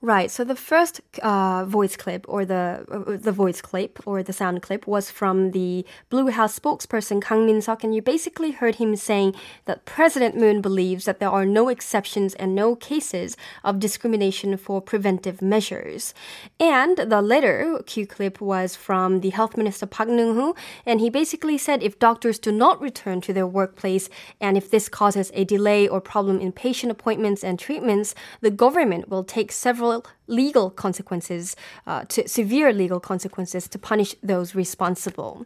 Right. 0.05 0.29
So 0.29 0.43
the 0.43 0.57
first 0.57 0.99
uh, 1.21 1.63
voice 1.63 1.95
clip, 1.95 2.25
or 2.27 2.43
the 2.43 2.85
uh, 2.91 3.15
the 3.15 3.31
voice 3.31 3.61
clip, 3.61 4.05
or 4.05 4.21
the 4.21 4.33
sound 4.33 4.61
clip, 4.61 4.85
was 4.85 5.09
from 5.09 5.51
the 5.51 5.85
Blue 6.09 6.27
House 6.27 6.59
spokesperson 6.59 7.21
Kang 7.21 7.45
Min 7.45 7.59
Seok, 7.59 7.85
and 7.85 7.95
you 7.95 8.01
basically 8.01 8.51
heard 8.51 8.75
him 8.75 8.97
saying 8.97 9.33
that 9.63 9.85
President 9.85 10.35
Moon 10.35 10.59
believes 10.61 11.05
that 11.05 11.21
there 11.21 11.29
are 11.29 11.45
no 11.45 11.69
exceptions 11.69 12.33
and 12.33 12.53
no 12.53 12.75
cases 12.75 13.37
of 13.63 13.79
discrimination 13.79 14.57
for 14.57 14.81
preventive 14.81 15.41
measures. 15.41 16.13
And 16.59 16.97
the 16.97 17.21
later 17.21 17.81
Q 17.85 18.05
clip 18.05 18.41
was 18.41 18.75
from 18.75 19.21
the 19.21 19.29
Health 19.29 19.55
Minister 19.55 19.85
Park 19.85 20.09
Neung-hoo, 20.09 20.53
and 20.85 20.99
he 20.99 21.09
basically 21.09 21.57
said 21.57 21.81
if 21.81 21.97
doctors 21.97 22.39
do 22.39 22.51
not 22.51 22.81
return 22.81 23.21
to 23.21 23.31
their 23.31 23.47
workplace, 23.47 24.09
and 24.41 24.57
if 24.57 24.69
this 24.69 24.89
causes 24.89 25.31
a 25.33 25.45
delay 25.45 25.87
or 25.87 26.01
problem 26.01 26.41
in 26.41 26.51
patient 26.51 26.91
appointments 26.91 27.41
and 27.41 27.57
treatments, 27.57 28.13
the 28.41 28.51
government 28.51 29.07
will 29.07 29.23
take 29.23 29.53
several 29.53 29.92
legal 30.27 30.69
consequences, 30.69 31.55
uh, 31.85 32.05
to 32.05 32.27
severe 32.27 32.71
legal 32.73 32.99
consequences 32.99 33.67
to 33.67 33.77
punish 33.77 34.15
those 34.23 34.55
responsible. 34.55 35.45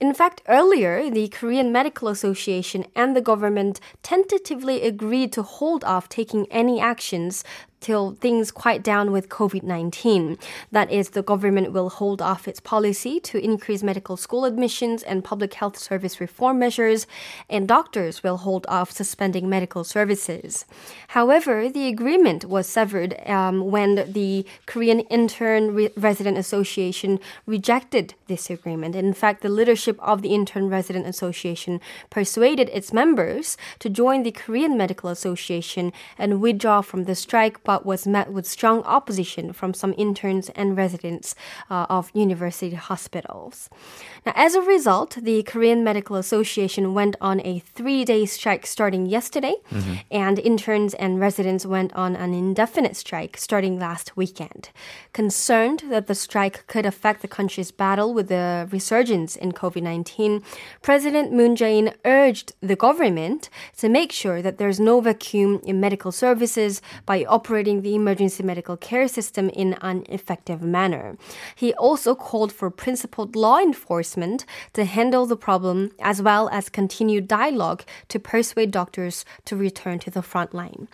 In 0.00 0.14
fact, 0.14 0.42
earlier, 0.46 1.10
the 1.10 1.26
Korean 1.28 1.72
Medical 1.72 2.06
Association 2.06 2.86
and 2.94 3.16
the 3.16 3.20
government 3.20 3.80
tentatively 4.02 4.82
agreed 4.82 5.32
to 5.32 5.42
hold 5.42 5.82
off 5.82 6.08
taking 6.08 6.46
any 6.52 6.80
actions 6.80 7.42
till 7.80 8.16
things 8.20 8.50
quiet 8.50 8.82
down 8.82 9.12
with 9.12 9.28
COVID 9.28 9.62
19. 9.62 10.38
That 10.72 10.90
is, 10.90 11.10
the 11.10 11.22
government 11.22 11.72
will 11.72 11.90
hold 11.90 12.20
off 12.20 12.48
its 12.48 12.60
policy 12.60 13.20
to 13.20 13.38
increase 13.38 13.82
medical 13.82 14.16
school 14.16 14.44
admissions 14.44 15.02
and 15.02 15.24
public 15.24 15.54
health 15.54 15.78
service 15.78 16.20
reform 16.20 16.58
measures, 16.58 17.06
and 17.48 17.68
doctors 17.68 18.22
will 18.22 18.38
hold 18.38 18.66
off 18.68 18.90
suspending 18.90 19.48
medical 19.48 19.84
services. 19.84 20.64
However, 21.08 21.68
the 21.68 21.86
agreement 21.88 22.44
was 22.44 22.66
severed 22.66 23.14
um, 23.28 23.70
when 23.70 24.12
the 24.12 24.44
Korean 24.66 25.00
Intern 25.00 25.74
Re- 25.74 25.90
Resident 25.96 26.38
Association 26.38 27.20
rejected 27.46 28.14
this 28.26 28.50
agreement. 28.50 28.94
In 28.94 29.12
fact, 29.12 29.42
the 29.42 29.48
leadership 29.48 29.98
of 30.00 30.22
the 30.22 30.34
Intern 30.34 30.68
Resident 30.68 31.06
Association 31.06 31.80
persuaded 32.10 32.68
its 32.70 32.92
members 32.92 33.56
to 33.78 33.88
join 33.88 34.22
the 34.22 34.32
Korean 34.32 34.76
Medical 34.76 35.10
Association 35.10 35.92
and 36.18 36.40
withdraw 36.40 36.80
from 36.80 37.04
the 37.04 37.14
strike 37.14 37.62
but 37.68 37.84
was 37.84 38.06
met 38.06 38.32
with 38.32 38.46
strong 38.46 38.82
opposition 38.84 39.52
from 39.52 39.74
some 39.74 39.92
interns 39.98 40.48
and 40.60 40.74
residents 40.74 41.34
uh, 41.68 41.84
of 41.90 42.10
university 42.14 42.74
hospitals. 42.74 43.68
Now, 44.24 44.32
as 44.34 44.54
a 44.54 44.62
result, 44.62 45.18
the 45.20 45.42
Korean 45.42 45.84
Medical 45.84 46.16
Association 46.16 46.94
went 46.94 47.14
on 47.20 47.42
a 47.44 47.58
three 47.58 48.06
day 48.06 48.24
strike 48.24 48.64
starting 48.64 49.04
yesterday, 49.04 49.56
mm-hmm. 49.70 49.96
and 50.10 50.38
interns 50.38 50.94
and 50.94 51.20
residents 51.20 51.66
went 51.66 51.92
on 51.92 52.16
an 52.16 52.32
indefinite 52.32 52.96
strike 52.96 53.36
starting 53.36 53.78
last 53.78 54.16
weekend. 54.16 54.70
Concerned 55.12 55.82
that 55.90 56.06
the 56.06 56.14
strike 56.14 56.66
could 56.68 56.86
affect 56.86 57.20
the 57.20 57.28
country's 57.28 57.70
battle 57.70 58.14
with 58.14 58.28
the 58.28 58.66
resurgence 58.72 59.36
in 59.36 59.52
COVID 59.52 59.82
19, 59.82 60.42
President 60.80 61.34
Moon 61.34 61.54
Jae 61.54 61.78
in 61.78 61.92
urged 62.06 62.54
the 62.62 62.76
government 62.76 63.50
to 63.76 63.90
make 63.90 64.10
sure 64.10 64.40
that 64.40 64.56
there's 64.56 64.80
no 64.80 65.02
vacuum 65.02 65.60
in 65.64 65.78
medical 65.78 66.12
services 66.12 66.80
by 67.04 67.26
operating 67.26 67.57
operating 67.58 67.82
the 67.82 67.96
emergency 67.96 68.44
medical 68.44 68.76
care 68.76 69.08
system 69.08 69.48
in 69.48 69.74
an 69.80 70.04
effective 70.08 70.62
manner. 70.62 71.18
He 71.56 71.74
also 71.74 72.14
called 72.14 72.52
for 72.52 72.70
principled 72.70 73.34
law 73.34 73.58
enforcement 73.58 74.44
to 74.74 74.84
handle 74.84 75.26
the 75.26 75.36
problem 75.36 75.90
as 75.98 76.22
well 76.22 76.48
as 76.50 76.68
continued 76.68 77.26
dialogue 77.26 77.82
to 78.10 78.20
persuade 78.20 78.70
doctors 78.70 79.24
to 79.46 79.56
return 79.56 79.98
to 79.98 80.10
the 80.12 80.22
front 80.22 80.54
line. 80.54 80.86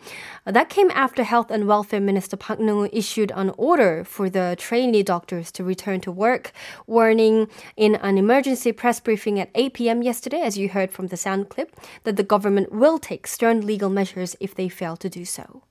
That 0.47 0.71
came 0.71 0.91
after 0.93 1.23
Health 1.23 1.51
and 1.51 1.69
Welfare 1.69 2.01
Minister 2.01 2.39
Park 2.39 2.61
Neung 2.61 2.89
issued 2.95 3.31
an 3.35 3.53
order 3.59 4.03
for 4.03 4.31
the 4.31 4.57
trainee 4.59 5.03
doctors 5.03 5.53
to 5.53 5.65
return 5.65 6.01
to 6.01 6.11
work, 6.11 6.51
warning 6.87 7.47
in 7.77 7.97
an 7.97 8.17
emergency 8.17 8.73
press 8.73 9.01
briefing 9.01 9.39
at 9.39 9.51
8 9.55 9.75
p.m. 9.75 10.03
yesterday, 10.03 10.41
as 10.41 10.57
you 10.57 10.71
heard 10.71 10.91
from 10.91 11.09
the 11.09 11.19
sound 11.19 11.51
clip, 11.51 11.77
that 12.05 12.17
the 12.17 12.23
government 12.23 12.73
will 12.73 12.99
take 12.99 13.27
stern 13.27 13.67
legal 13.67 13.91
measures 13.91 14.35
if 14.41 14.55
they 14.55 14.71
fail 14.71 14.97
to 14.97 15.11
do 15.11 15.27
so. 15.27 15.63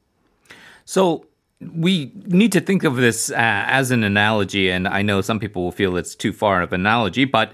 So 0.85 1.25
we 1.59 2.11
need 2.25 2.51
to 2.51 2.61
think 2.61 2.83
of 2.83 2.95
this 2.95 3.31
uh, 3.31 3.35
as 3.37 3.91
an 3.91 4.03
analogy, 4.03 4.69
and 4.69 4.87
I 4.87 5.01
know 5.01 5.21
some 5.21 5.39
people 5.39 5.63
will 5.63 5.71
feel 5.71 5.97
it's 5.97 6.15
too 6.15 6.33
far 6.33 6.61
of 6.61 6.73
an 6.73 6.81
analogy, 6.81 7.25
but 7.25 7.51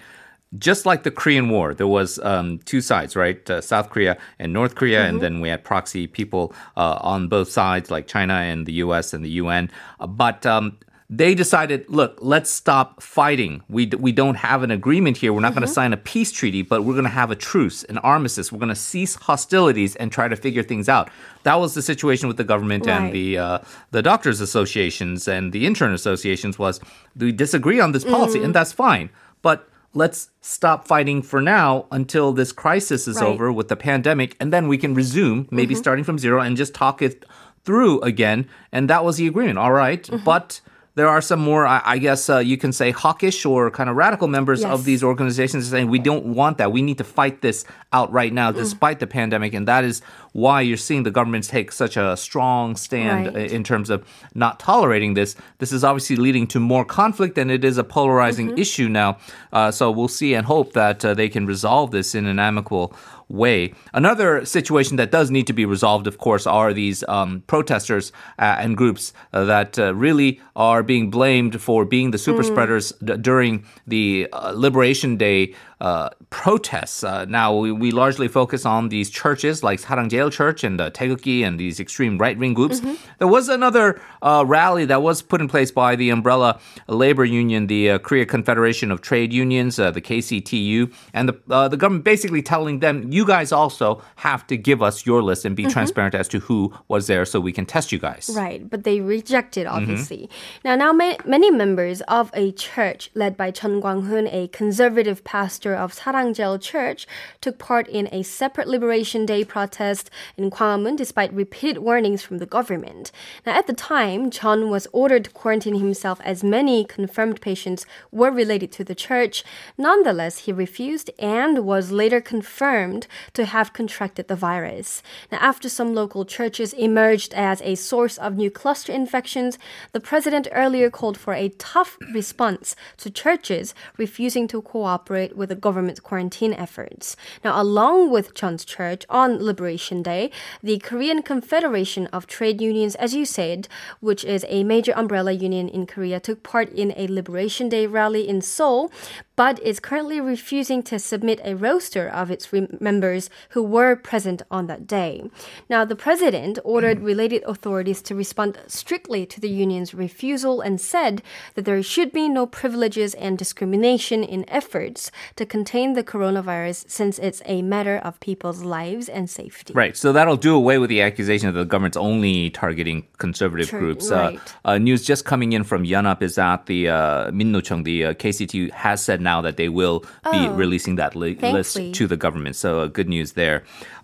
just 0.57 0.85
like 0.85 1.03
the 1.03 1.11
Korean 1.11 1.49
War, 1.49 1.75
there 1.75 1.87
was 1.87 2.17
um, 2.19 2.57
two 2.65 2.81
sides, 2.81 3.15
right? 3.15 3.47
Uh, 3.47 3.61
South 3.61 3.91
Korea 3.91 4.17
and 4.39 4.51
North 4.51 4.75
Korea, 4.75 5.01
mm-hmm. 5.01 5.09
and 5.09 5.21
then 5.21 5.41
we 5.41 5.49
had 5.49 5.63
proxy 5.63 6.07
people 6.07 6.53
uh, 6.75 6.97
on 7.01 7.27
both 7.27 7.49
sides, 7.49 7.91
like 7.91 8.07
China 8.07 8.33
and 8.33 8.65
the 8.65 8.73
U.S. 8.73 9.13
and 9.13 9.23
the 9.23 9.29
UN. 9.29 9.69
Uh, 9.99 10.07
but 10.07 10.45
um, 10.47 10.77
they 11.11 11.33
decided, 11.33 11.89
look, 11.89 12.19
let's 12.21 12.51
stop 12.51 13.01
fighting. 13.01 13.63
We, 13.67 13.87
we 13.87 14.11
don't 14.11 14.35
have 14.35 14.61
an 14.61 14.69
agreement 14.69 15.17
here. 15.17 15.33
We're 15.33 15.39
not 15.39 15.53
mm-hmm. 15.53 15.61
going 15.61 15.67
to 15.67 15.73
sign 15.73 15.91
a 15.91 15.97
peace 15.97 16.31
treaty, 16.31 16.61
but 16.61 16.83
we're 16.83 16.93
going 16.93 17.05
to 17.05 17.09
have 17.09 17.31
a 17.31 17.35
truce, 17.35 17.83
an 17.85 17.97
armistice. 17.99 18.51
We're 18.51 18.59
going 18.59 18.69
to 18.69 18.75
cease 18.75 19.15
hostilities 19.15 19.95
and 19.95 20.11
try 20.11 20.27
to 20.27 20.35
figure 20.35 20.61
things 20.61 20.87
out. 20.87 21.09
That 21.43 21.55
was 21.55 21.73
the 21.73 21.81
situation 21.81 22.27
with 22.27 22.37
the 22.37 22.43
government 22.43 22.85
right. 22.85 23.01
and 23.01 23.13
the 23.13 23.39
uh, 23.39 23.59
the 23.89 24.03
doctors' 24.03 24.39
associations 24.39 25.27
and 25.27 25.51
the 25.51 25.65
intern 25.65 25.93
associations. 25.93 26.59
Was 26.59 26.79
we 27.17 27.31
disagree 27.31 27.79
on 27.79 27.91
this 27.91 28.03
policy, 28.03 28.39
mm. 28.39 28.45
and 28.45 28.53
that's 28.53 28.73
fine, 28.73 29.09
but 29.41 29.67
let's 29.95 30.29
stop 30.41 30.85
fighting 30.85 31.23
for 31.23 31.41
now 31.41 31.87
until 31.91 32.33
this 32.33 32.51
crisis 32.51 33.07
is 33.07 33.15
right. 33.15 33.25
over 33.25 33.51
with 33.51 33.67
the 33.69 33.75
pandemic, 33.75 34.35
and 34.39 34.53
then 34.53 34.67
we 34.67 34.77
can 34.77 34.93
resume, 34.93 35.47
maybe 35.49 35.73
mm-hmm. 35.73 35.81
starting 35.81 36.03
from 36.03 36.19
zero, 36.19 36.39
and 36.41 36.55
just 36.55 36.75
talk 36.75 37.01
it 37.01 37.25
through 37.63 37.99
again. 38.01 38.47
And 38.71 38.89
that 38.89 39.03
was 39.03 39.17
the 39.17 39.25
agreement. 39.25 39.57
All 39.57 39.71
right. 39.71 40.03
mm-hmm. 40.03 40.23
but 40.23 40.61
there 40.99 41.07
are 41.07 41.21
some 41.21 41.39
more, 41.39 41.65
I, 41.65 41.81
I 41.85 41.97
guess 41.97 42.29
uh, 42.29 42.39
you 42.39 42.57
can 42.57 42.73
say, 42.73 42.91
hawkish 42.91 43.45
or 43.45 43.71
kind 43.71 43.89
of 43.89 43.95
radical 43.95 44.27
members 44.27 44.59
yes. 44.59 44.69
of 44.69 44.83
these 44.83 45.01
organizations 45.01 45.69
saying 45.69 45.87
we 45.89 45.97
don't 45.97 46.25
want 46.25 46.57
that. 46.57 46.73
We 46.73 46.81
need 46.81 46.97
to 46.97 47.05
fight 47.05 47.41
this 47.41 47.63
out 47.93 48.11
right 48.11 48.33
now, 48.33 48.51
mm. 48.51 48.55
despite 48.55 48.99
the 48.99 49.07
pandemic, 49.07 49.53
and 49.53 49.65
that 49.65 49.85
is 49.85 50.01
why 50.33 50.59
you're 50.59 50.75
seeing 50.75 51.03
the 51.03 51.11
government 51.11 51.45
take 51.45 51.71
such 51.71 51.95
a 51.95 52.17
strong 52.17 52.75
stand 52.75 53.33
right. 53.33 53.49
in 53.49 53.63
terms 53.63 53.89
of 53.89 54.05
not 54.35 54.59
tolerating 54.59 55.13
this. 55.13 55.37
This 55.59 55.71
is 55.71 55.85
obviously 55.85 56.17
leading 56.17 56.47
to 56.47 56.59
more 56.59 56.83
conflict, 56.83 57.37
and 57.37 57.49
it 57.49 57.63
is 57.63 57.77
a 57.77 57.83
polarizing 57.85 58.49
mm-hmm. 58.49 58.59
issue 58.59 58.89
now. 58.89 59.19
Uh, 59.53 59.71
so 59.71 59.89
we'll 59.91 60.09
see 60.09 60.33
and 60.33 60.45
hope 60.45 60.73
that 60.73 61.05
uh, 61.05 61.13
they 61.13 61.29
can 61.29 61.45
resolve 61.45 61.91
this 61.91 62.13
in 62.13 62.25
an 62.25 62.39
amicable 62.39 62.93
way. 63.29 63.73
Another 63.93 64.43
situation 64.43 64.97
that 64.97 65.11
does 65.11 65.31
need 65.31 65.47
to 65.47 65.53
be 65.53 65.65
resolved, 65.65 66.07
of 66.07 66.17
course, 66.17 66.47
are 66.47 66.73
these 66.73 67.03
um, 67.07 67.43
protesters 67.47 68.11
uh, 68.39 68.57
and 68.59 68.75
groups 68.75 69.13
uh, 69.33 69.45
that 69.45 69.77
uh, 69.77 69.93
really 69.95 70.41
are 70.55 70.83
being 70.83 71.09
blamed 71.09 71.61
for 71.61 71.85
being 71.85 72.11
the 72.11 72.17
super 72.17 72.41
mm. 72.41 72.47
spreaders 72.47 72.91
d- 73.03 73.17
during 73.17 73.63
the 73.87 74.27
uh, 74.33 74.51
Liberation 74.55 75.15
Day 75.15 75.53
uh, 75.81 76.09
protests. 76.29 77.03
Uh, 77.03 77.25
now, 77.25 77.55
we, 77.55 77.71
we, 77.71 77.91
largely 77.91 78.27
focus 78.27 78.65
on 78.65 78.89
these 78.89 79.09
churches 79.09 79.63
like 79.63 79.79
Sarang 79.79 80.09
Jeil 80.09 80.29
Church 80.29 80.63
and 80.63 80.79
uh, 80.79 80.91
Taegukgi 80.91 81.41
and 81.45 81.59
these 81.59 81.79
extreme 81.79 82.17
right 82.17 82.37
wing 82.37 82.53
groups. 82.53 82.81
Mm-hmm. 82.81 82.95
There 83.17 83.27
was 83.27 83.49
another 83.49 84.01
uh, 84.21 84.43
rally 84.45 84.85
that 84.85 85.01
was 85.01 85.21
put 85.21 85.41
in 85.41 85.47
place 85.47 85.71
by 85.71 85.95
the 85.95 86.09
umbrella 86.09 86.59
labor 86.87 87.23
union, 87.23 87.67
the 87.67 87.91
uh, 87.91 87.99
Korea 87.99 88.25
Confederation 88.25 88.91
of 88.91 89.01
Trade 89.01 89.31
Unions, 89.31 89.79
uh, 89.79 89.89
the 89.91 90.01
KCTU, 90.01 90.93
and 91.13 91.29
the, 91.29 91.39
uh, 91.49 91.67
the 91.67 91.77
government 91.77 92.03
basically 92.03 92.41
telling 92.41 92.79
them, 92.79 93.11
you 93.11 93.25
guys 93.25 93.51
also 93.51 94.03
have 94.17 94.45
to 94.47 94.57
give 94.57 94.83
us 94.83 95.05
your 95.05 95.23
list 95.23 95.45
and 95.45 95.55
be 95.55 95.63
mm-hmm. 95.63 95.71
transparent 95.71 96.13
as 96.13 96.27
to 96.27 96.39
who 96.39 96.73
was 96.89 97.07
there 97.07 97.23
so 97.25 97.39
we 97.39 97.53
can 97.53 97.65
test 97.65 97.91
you 97.91 97.99
guys. 97.99 98.29
Right, 98.33 98.69
but 98.69 98.83
they 98.83 98.99
rejected, 98.99 99.65
mm-hmm. 99.65 99.77
obviously. 99.77 100.17
Mm-hmm. 100.17 100.67
Now, 100.67 100.75
now 100.75 100.93
ma- 100.93 101.17
many 101.25 101.49
members 101.51 102.01
of 102.01 102.31
a 102.33 102.51
church 102.51 103.09
led 103.13 103.37
by 103.37 103.51
Chun 103.51 103.79
Kwang-hun, 103.79 104.27
a 104.27 104.49
conservative 104.49 105.23
pastor 105.23 105.68
pastor 105.69 105.83
of 105.83 105.93
Sarang 105.93 106.33
Jeil 106.33 106.57
Church, 106.57 107.07
took 107.41 107.57
part 107.59 107.87
in 107.87 108.09
a 108.11 108.23
separate 108.23 108.67
Liberation 108.67 109.25
Day 109.25 109.43
protest 109.43 110.09
in 110.37 110.49
Gwanghwamun 110.49 110.97
despite 110.97 111.33
repeated 111.33 111.79
warnings 111.79 112.21
from 112.23 112.39
the 112.39 112.45
government. 112.45 113.11
Now, 113.45 113.57
at 113.57 113.67
the 113.67 113.73
time, 113.73 114.31
Chun 114.31 114.69
was 114.69 114.87
ordered 114.91 115.25
to 115.25 115.31
quarantine 115.31 115.75
himself 115.75 116.19
as 116.23 116.43
many 116.43 116.85
confirmed 116.85 117.41
patients 117.41 117.85
were 118.11 118.31
related 118.31 118.71
to 118.73 118.83
the 118.83 118.95
church. 118.95 119.43
Nonetheless, 119.77 120.45
he 120.45 120.51
refused 120.51 121.11
and 121.19 121.65
was 121.65 121.91
later 121.91 122.21
confirmed 122.21 123.07
to 123.33 123.45
have 123.45 123.73
contracted 123.73 124.27
the 124.27 124.35
virus. 124.35 125.03
Now, 125.31 125.39
after 125.41 125.69
some 125.69 125.93
local 125.93 126.25
churches 126.25 126.73
emerged 126.73 127.33
as 127.33 127.61
a 127.61 127.75
source 127.75 128.17
of 128.17 128.37
new 128.37 128.51
cluster 128.51 128.91
infections, 128.91 129.57
the 129.93 129.99
president 129.99 130.47
earlier 130.51 130.89
called 130.89 131.17
for 131.17 131.33
a 131.33 131.49
tough 131.57 131.97
response 132.13 132.75
to 132.97 133.09
churches 133.11 133.73
refusing 133.97 134.47
to 134.47 134.61
cooperate 134.61 135.35
with 135.35 135.49
the 135.49 135.58
government's 135.59 135.99
quarantine 135.99 136.53
efforts. 136.53 137.15
Now, 137.43 137.61
along 137.61 138.11
with 138.11 138.33
Chun's 138.33 138.65
Church 138.65 139.05
on 139.09 139.43
Liberation 139.43 140.01
Day, 140.01 140.31
the 140.63 140.79
Korean 140.79 141.21
Confederation 141.21 142.07
of 142.07 142.27
Trade 142.27 142.61
Unions, 142.61 142.95
as 142.95 143.13
you 143.13 143.25
said, 143.25 143.67
which 143.99 144.23
is 144.23 144.45
a 144.49 144.63
major 144.63 144.93
umbrella 144.95 145.31
union 145.31 145.69
in 145.69 145.85
Korea, 145.85 146.19
took 146.19 146.43
part 146.43 146.69
in 146.69 146.93
a 146.95 147.07
Liberation 147.07 147.69
Day 147.69 147.87
rally 147.87 148.27
in 148.27 148.41
Seoul. 148.41 148.91
But 149.39 149.57
is 149.63 149.79
currently 149.79 150.19
refusing 150.19 150.83
to 150.83 150.99
submit 150.99 151.39
a 151.45 151.55
roster 151.55 152.09
of 152.09 152.29
its 152.29 152.51
re- 152.51 152.67
members 152.81 153.29
who 153.51 153.63
were 153.63 153.95
present 153.95 154.41
on 154.51 154.67
that 154.67 154.85
day. 154.85 155.23
Now, 155.69 155.85
the 155.85 155.95
president 155.95 156.59
ordered 156.65 156.99
related 156.99 157.43
authorities 157.43 158.01
to 158.01 158.15
respond 158.15 158.59
strictly 158.67 159.25
to 159.27 159.39
the 159.39 159.47
union's 159.47 159.93
refusal 159.93 160.59
and 160.59 160.81
said 160.81 161.23
that 161.55 161.63
there 161.63 161.81
should 161.81 162.11
be 162.11 162.27
no 162.27 162.45
privileges 162.47 163.13
and 163.13 163.37
discrimination 163.37 164.25
in 164.25 164.43
efforts 164.49 165.09
to 165.37 165.45
contain 165.45 165.93
the 165.93 166.03
coronavirus 166.03 166.89
since 166.89 167.17
it's 167.17 167.41
a 167.45 167.61
matter 167.61 167.95
of 167.99 168.19
people's 168.19 168.63
lives 168.63 169.07
and 169.07 169.29
safety. 169.29 169.71
Right. 169.73 169.95
So 169.95 170.11
that'll 170.11 170.35
do 170.35 170.53
away 170.53 170.79
with 170.79 170.89
the 170.89 171.01
accusation 171.01 171.53
that 171.53 171.57
the 171.57 171.63
government's 171.63 171.95
only 171.95 172.49
targeting 172.49 173.07
conservative 173.19 173.69
True, 173.69 173.79
groups. 173.79 174.11
right. 174.11 174.37
Uh, 174.65 174.71
uh, 174.71 174.77
news 174.79 175.05
just 175.05 175.23
coming 175.23 175.53
in 175.53 175.63
from 175.63 175.85
Yonhap 175.85 176.21
is 176.21 176.35
that 176.35 176.65
the 176.65 176.89
uh, 176.89 177.31
Minnocheong, 177.31 177.85
the 177.85 178.03
uh, 178.07 178.13
KCT, 178.15 178.71
has 178.71 179.01
said 179.01 179.28
now 179.29 179.41
that 179.47 179.55
they 179.61 179.69
will 179.69 179.99
be 180.35 180.39
Oh, 180.49 180.53
releasing 180.63 180.95
that 181.01 181.11
li- 181.15 181.37
list 181.57 181.73
to 181.99 182.03
the 182.13 182.17
government. 182.25 182.55
So 182.63 182.69
uh, 182.81 182.87
good 182.97 183.09
news 183.15 183.29
there. 183.33 183.57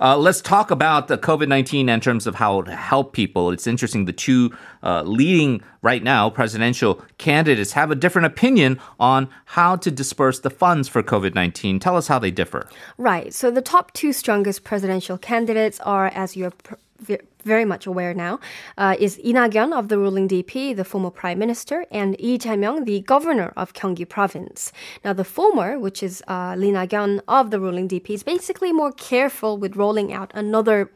Uh, 0.06 0.18
let's 0.28 0.42
talk 0.42 0.68
about 0.72 1.08
the 1.08 1.18
COVID 1.30 1.48
19 1.48 1.90
in 1.90 2.00
terms 2.00 2.28
of 2.28 2.34
how 2.36 2.62
to 2.64 2.76
help 2.76 3.08
people. 3.22 3.44
It's 3.54 3.68
interesting. 3.68 4.06
The 4.06 4.14
two 4.28 4.42
uh, 4.84 5.02
leading 5.18 5.62
right 5.82 6.04
now 6.04 6.30
presidential 6.30 6.92
candidates 7.18 7.72
have 7.74 7.90
a 7.92 7.96
different 8.04 8.26
opinion 8.34 8.80
on 9.00 9.28
how 9.58 9.76
to 9.78 9.90
disperse 10.02 10.40
the 10.42 10.50
funds 10.64 10.88
for 10.90 11.02
COVID 11.04 11.34
19. 11.36 11.80
Tell 11.80 11.98
us 12.02 12.08
how 12.08 12.20
they 12.20 12.32
differ. 12.32 12.62
Right. 12.98 13.34
So 13.34 13.46
the 13.52 13.62
top 13.76 13.92
two 13.94 14.12
strongest 14.14 14.64
presidential 14.64 15.18
candidates 15.18 15.80
are, 15.82 16.08
as 16.08 16.34
ve- 16.36 16.50
very 17.44 17.66
much 17.66 17.86
aware 17.86 18.14
now, 18.14 18.40
uh, 18.78 18.96
is 19.00 19.20
Lee 19.24 19.34
Nak-yeon 19.34 19.74
of 19.74 19.90
the 19.90 19.98
ruling 19.98 20.28
DP, 20.28 20.76
the 20.76 20.84
former 20.84 21.12
prime 21.12 21.40
minister, 21.40 21.86
and 21.92 22.16
Lee 22.20 22.38
Jae-myung, 22.38 22.86
the 22.86 23.02
governor 23.02 23.54
of 23.56 23.74
Gyeonggi 23.74 24.08
province. 24.08 24.72
Now, 25.04 25.14
the 25.14 25.24
former, 25.24 25.78
which 25.80 26.02
is 26.02 26.24
uh, 26.28 26.56
Lee 26.58 26.72
Nak-yeon 26.72 27.22
of 27.28 27.52
the 27.52 27.60
ruling 27.60 27.88
DP, 27.88 28.12
is 28.12 28.24
basically 28.24 28.72
more 28.72 28.92
careful 28.92 29.58
with 29.58 29.76
rolling 29.76 30.14
out 30.14 30.32
another 30.34 30.92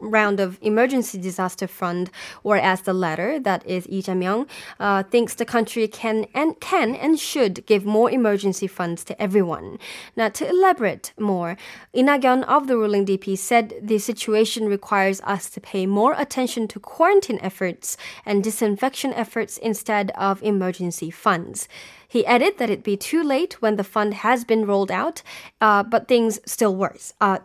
round 0.00 0.40
of 0.40 0.58
emergency 0.62 1.18
disaster 1.18 1.66
fund, 1.66 2.10
whereas 2.42 2.82
the 2.82 2.92
latter, 2.92 3.38
that 3.38 3.66
is 3.66 3.86
Lee 3.88 4.02
Jae-myung, 4.02 4.48
uh, 4.78 5.02
thinks 5.04 5.34
the 5.34 5.44
country 5.44 5.86
can 5.88 6.26
and 6.34 6.58
can 6.60 6.94
and 6.94 7.18
should 7.18 7.64
give 7.66 7.84
more 7.84 8.10
emergency 8.10 8.66
funds 8.66 9.04
to 9.04 9.20
everyone. 9.22 9.78
Now, 10.16 10.28
to 10.30 10.48
elaborate 10.48 11.12
more, 11.18 11.56
Lee 11.94 12.02
Nak-yeon 12.02 12.44
of 12.44 12.66
the 12.66 12.76
ruling 12.76 13.06
DP 13.06 13.36
said 13.36 13.74
the 13.82 13.98
situation 13.98 14.66
requires 14.66 15.20
us 15.22 15.50
to 15.50 15.60
pay 15.60 15.86
more 15.86 16.14
attention 16.16 16.68
to 16.68 16.80
quarantine 16.80 17.38
efforts 17.42 17.96
and 18.24 18.42
disinfection 18.42 19.12
efforts 19.12 19.58
instead 19.58 20.10
of 20.12 20.42
emergency 20.42 21.10
funds. 21.10 21.68
He 22.10 22.26
added 22.26 22.58
that 22.58 22.70
it'd 22.70 22.82
be 22.82 22.96
too 22.96 23.22
late 23.22 23.62
when 23.62 23.76
the 23.76 23.84
fund 23.84 24.14
has 24.14 24.44
been 24.44 24.66
rolled 24.66 24.90
out, 24.90 25.22
uh, 25.60 25.84
but 25.84 26.08
things 26.08 26.40
still 26.44 26.74
worse. 26.74 27.14
Uh, 27.20 27.38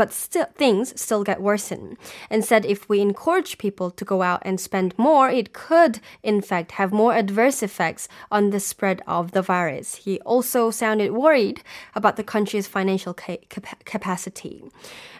but 0.00 0.14
still 0.14 0.46
things 0.62 0.98
still 0.98 1.22
get 1.30 1.42
worsen 1.42 1.82
and 2.30 2.42
said 2.42 2.64
if 2.64 2.88
we 2.88 3.02
encourage 3.02 3.58
people 3.58 3.90
to 3.90 4.04
go 4.12 4.22
out 4.22 4.40
and 4.46 4.58
spend 4.58 4.98
more 4.98 5.28
it 5.28 5.52
could 5.52 6.00
in 6.22 6.40
fact 6.40 6.72
have 6.80 6.90
more 6.90 7.12
adverse 7.22 7.62
effects 7.62 8.08
on 8.30 8.48
the 8.48 8.60
spread 8.60 9.02
of 9.06 9.32
the 9.32 9.42
virus. 9.42 9.96
He 10.06 10.18
also 10.20 10.70
sounded 10.70 11.12
worried 11.12 11.62
about 11.94 12.16
the 12.16 12.24
country's 12.24 12.66
financial 12.66 13.12
ca- 13.12 13.44
capa- 13.50 13.76
capacity. 13.84 14.64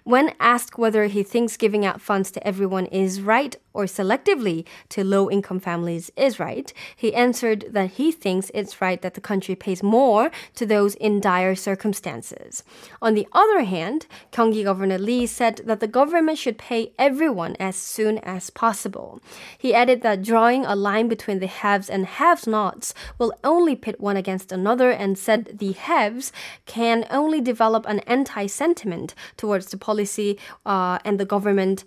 When 0.05 0.33
asked 0.41 0.79
whether 0.79 1.05
he 1.07 1.23
thinks 1.23 1.57
giving 1.57 1.85
out 1.85 2.01
funds 2.01 2.31
to 2.33 2.47
everyone 2.47 2.87
is 2.87 3.21
right 3.21 3.55
or 3.73 3.85
selectively 3.85 4.65
to 4.89 5.05
low 5.05 5.31
income 5.31 5.61
families 5.61 6.11
is 6.17 6.41
right, 6.41 6.73
he 6.97 7.15
answered 7.15 7.67
that 7.71 7.93
he 7.93 8.11
thinks 8.11 8.51
it's 8.55 8.81
right 8.81 9.01
that 9.03 9.15
the 9.15 9.21
country 9.21 9.55
pays 9.55 9.83
more 9.83 10.31
to 10.55 10.65
those 10.65 10.95
in 10.95 11.21
dire 11.21 11.55
circumstances. 11.55 12.65
On 13.03 13.15
the 13.15 13.29
other 13.33 13.63
hand, 13.63 14.07
Gyeonggi 14.33 14.65
Governor 14.71 14.99
Lee 14.99 15.27
said 15.27 15.62
that 15.65 15.81
the 15.81 15.89
government 15.89 16.39
should 16.39 16.57
pay 16.57 16.93
everyone 16.97 17.57
as 17.59 17.75
soon 17.75 18.19
as 18.19 18.50
possible. 18.50 19.21
He 19.59 19.75
added 19.75 20.03
that 20.03 20.23
drawing 20.23 20.65
a 20.65 20.77
line 20.77 21.09
between 21.09 21.41
the 21.41 21.49
haves 21.49 21.91
and 21.91 22.07
have-nots 22.07 22.95
will 23.19 23.33
only 23.43 23.75
pit 23.75 24.00
one 24.00 24.17
against 24.17 24.53
another 24.53 24.93
and 24.93 25.19
said 25.19 25.59
the 25.59 25.73
haves 25.73 26.31
can 26.67 27.05
only 27.11 27.41
develop 27.41 27.85
an 27.87 27.99
anti-sentiment 28.17 29.12
towards 29.37 29.67
the 29.67 29.77
policy 29.77 30.39
uh, 30.65 31.00
and 31.05 31.19
the 31.19 31.25
government 31.25 31.83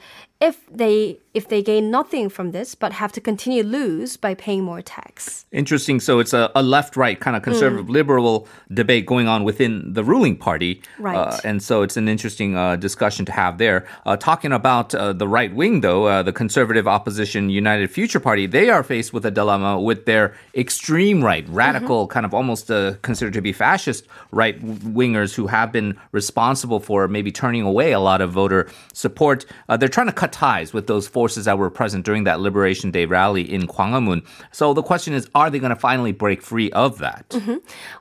if 0.48 0.56
they 0.82 1.18
if 1.34 1.46
they 1.48 1.62
gain 1.64 1.90
nothing 1.90 2.30
from 2.30 2.52
this 2.52 2.76
but 2.76 2.92
have 3.02 3.12
to 3.12 3.22
continue 3.30 3.64
lose 3.64 4.18
by 4.26 4.36
paying 4.36 4.64
more 4.64 4.84
tax. 4.84 5.46
Interesting. 5.52 6.00
So 6.00 6.20
it's 6.20 6.34
a, 6.42 6.52
a 6.54 6.62
left 6.76 6.94
right 7.04 7.18
kind 7.26 7.36
of 7.36 7.42
Mm. 7.42 7.50
conservative 7.50 7.90
liberal 8.00 8.36
debate 8.82 9.06
going 9.14 9.28
on 9.34 9.40
within 9.50 9.74
the 9.98 10.04
ruling 10.12 10.36
party. 10.48 10.72
Right. 11.00 11.18
Uh, 11.18 11.50
and 11.50 11.58
so 11.68 11.82
it's 11.86 11.98
an 11.98 12.08
interesting 12.16 12.52
uh, 12.56 12.76
discussion 12.88 13.26
to 13.30 13.32
have 13.32 13.58
there. 13.58 13.80
Uh, 14.06 14.16
talking 14.30 14.52
about 14.62 14.88
uh, 14.94 15.12
the 15.22 15.28
right 15.38 15.54
wing, 15.62 15.82
though, 15.82 16.06
uh, 16.06 16.22
the 16.30 16.32
conservative 16.44 16.88
opposition 16.98 17.50
United 17.50 17.90
Future 17.98 18.20
Party, 18.20 18.46
they 18.58 18.68
are 18.76 18.84
faced 18.94 19.12
with 19.16 19.26
a 19.26 19.32
dilemma 19.32 19.72
with 19.90 20.06
their 20.06 20.26
extreme 20.64 21.20
right, 21.24 21.46
radical, 21.50 22.08
kind 22.16 22.26
of 22.28 22.34
almost 22.34 22.70
uh, 22.70 22.94
considered 23.02 23.34
to 23.34 23.42
be 23.50 23.54
fascist 23.54 24.04
right 24.32 24.56
wingers 25.00 25.32
who 25.38 25.48
have 25.48 25.72
been 25.72 25.90
responsible 26.12 26.80
for 26.80 27.08
maybe 27.08 27.32
turning 27.32 27.64
away 27.72 27.92
a 27.94 28.00
lot 28.10 28.22
of 28.22 28.30
voter 28.32 28.62
support. 28.94 29.46
Uh, 29.68 29.78
they're 29.78 29.96
trying 29.98 30.12
to 30.14 30.20
cut 30.22 30.32
ties 30.34 30.74
with 30.74 30.88
those 30.88 31.08
forces 31.08 31.46
that 31.46 31.58
were 31.58 31.70
present 31.70 32.04
during 32.04 32.26
that 32.26 32.42
Liberation 32.42 32.92
Day 32.92 33.06
rally 33.06 33.44
in 33.44 33.68
Gwanghwamun. 33.68 34.26
So 34.52 34.74
the 34.74 34.84
question 34.84 35.14
is, 35.14 35.30
are 35.34 35.50
they 35.50 35.60
going 35.60 35.70
to 35.70 35.80
finally 35.80 36.12
break 36.12 36.42
free 36.42 36.70
of 36.72 36.98
that? 36.98 37.26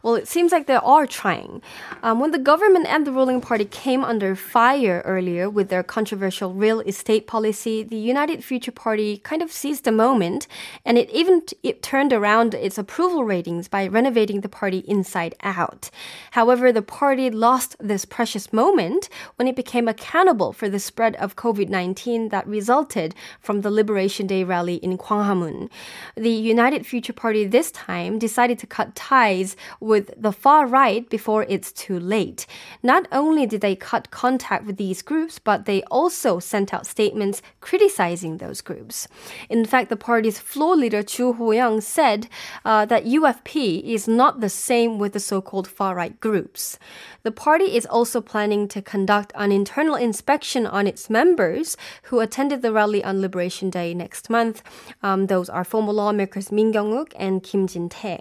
Well, 0.02 0.16
it 0.16 0.26
seems 0.26 0.50
like 0.50 0.66
they 0.66 0.74
are 0.74 1.06
trying. 1.06 1.62
Um, 2.02 2.18
when 2.18 2.32
the 2.32 2.38
government 2.38 2.86
and 2.86 3.06
the 3.06 3.12
ruling 3.12 3.40
party 3.40 3.64
came 3.66 4.02
under 4.02 4.34
fire 4.34 5.02
earlier 5.04 5.48
with 5.48 5.68
their 5.68 5.82
controversial 5.82 6.52
real 6.54 6.80
estate 6.80 7.26
policy, 7.26 7.82
the 7.82 7.96
United 7.96 8.42
Future 8.42 8.72
Party 8.72 9.18
kind 9.18 9.42
of 9.42 9.52
seized 9.52 9.84
the 9.84 9.92
moment, 9.92 10.48
and 10.84 10.98
it 10.98 11.10
even 11.10 11.42
t- 11.42 11.56
it 11.62 11.82
turned 11.82 12.12
around 12.12 12.54
its 12.54 12.78
approval 12.78 13.24
ratings 13.24 13.68
by 13.68 13.86
renovating 13.86 14.40
the 14.40 14.48
party 14.48 14.78
inside 14.88 15.34
out. 15.42 15.90
However, 16.32 16.72
the 16.72 16.82
party 16.82 17.30
lost 17.30 17.76
this 17.78 18.04
precious 18.04 18.52
moment 18.52 19.08
when 19.36 19.46
it 19.46 19.56
became 19.56 19.86
accountable 19.86 20.52
for 20.52 20.68
the 20.68 20.80
spread 20.80 21.14
of 21.16 21.36
COVID 21.36 21.68
19 21.68 22.21
that 22.28 22.46
resulted 22.46 23.14
from 23.40 23.60
the 23.60 23.70
Liberation 23.70 24.26
Day 24.26 24.44
rally 24.44 24.76
in 24.76 24.98
Gwanghwamun. 24.98 25.70
The 26.16 26.30
United 26.30 26.86
Future 26.86 27.12
Party 27.12 27.44
this 27.44 27.70
time 27.70 28.18
decided 28.18 28.58
to 28.60 28.66
cut 28.66 28.94
ties 28.94 29.56
with 29.80 30.10
the 30.16 30.32
far 30.32 30.66
right 30.66 31.08
before 31.08 31.44
it's 31.48 31.72
too 31.72 31.98
late. 31.98 32.46
Not 32.82 33.06
only 33.12 33.46
did 33.46 33.60
they 33.60 33.76
cut 33.76 34.10
contact 34.10 34.64
with 34.66 34.76
these 34.76 35.02
groups, 35.02 35.38
but 35.38 35.64
they 35.64 35.82
also 35.84 36.38
sent 36.38 36.72
out 36.72 36.86
statements 36.86 37.42
criticizing 37.60 38.38
those 38.38 38.60
groups. 38.60 39.08
In 39.48 39.64
fact, 39.64 39.88
the 39.88 39.96
party's 39.96 40.38
floor 40.38 40.76
leader 40.76 41.02
Chu 41.02 41.32
Ho-young 41.32 41.80
said 41.80 42.28
uh, 42.64 42.84
that 42.86 43.04
UFP 43.04 43.82
is 43.82 44.08
not 44.08 44.40
the 44.40 44.48
same 44.48 44.98
with 44.98 45.12
the 45.12 45.20
so-called 45.20 45.68
far-right 45.68 46.20
groups. 46.20 46.78
The 47.22 47.30
party 47.30 47.76
is 47.76 47.86
also 47.86 48.20
planning 48.20 48.66
to 48.68 48.82
conduct 48.82 49.32
an 49.34 49.52
internal 49.52 49.94
inspection 49.94 50.66
on 50.66 50.86
its 50.86 51.08
members 51.08 51.76
who 52.12 52.20
attended 52.20 52.60
the 52.60 52.70
rally 52.70 53.02
on 53.02 53.22
Liberation 53.22 53.70
Day 53.70 53.94
next 53.94 54.28
month. 54.28 54.62
Um, 55.02 55.28
those 55.28 55.48
are 55.48 55.64
former 55.64 55.94
lawmakers 55.94 56.52
Min 56.52 56.70
Kyung-wook 56.70 57.14
and 57.16 57.42
Kim 57.42 57.66
Jin-tae. 57.66 58.20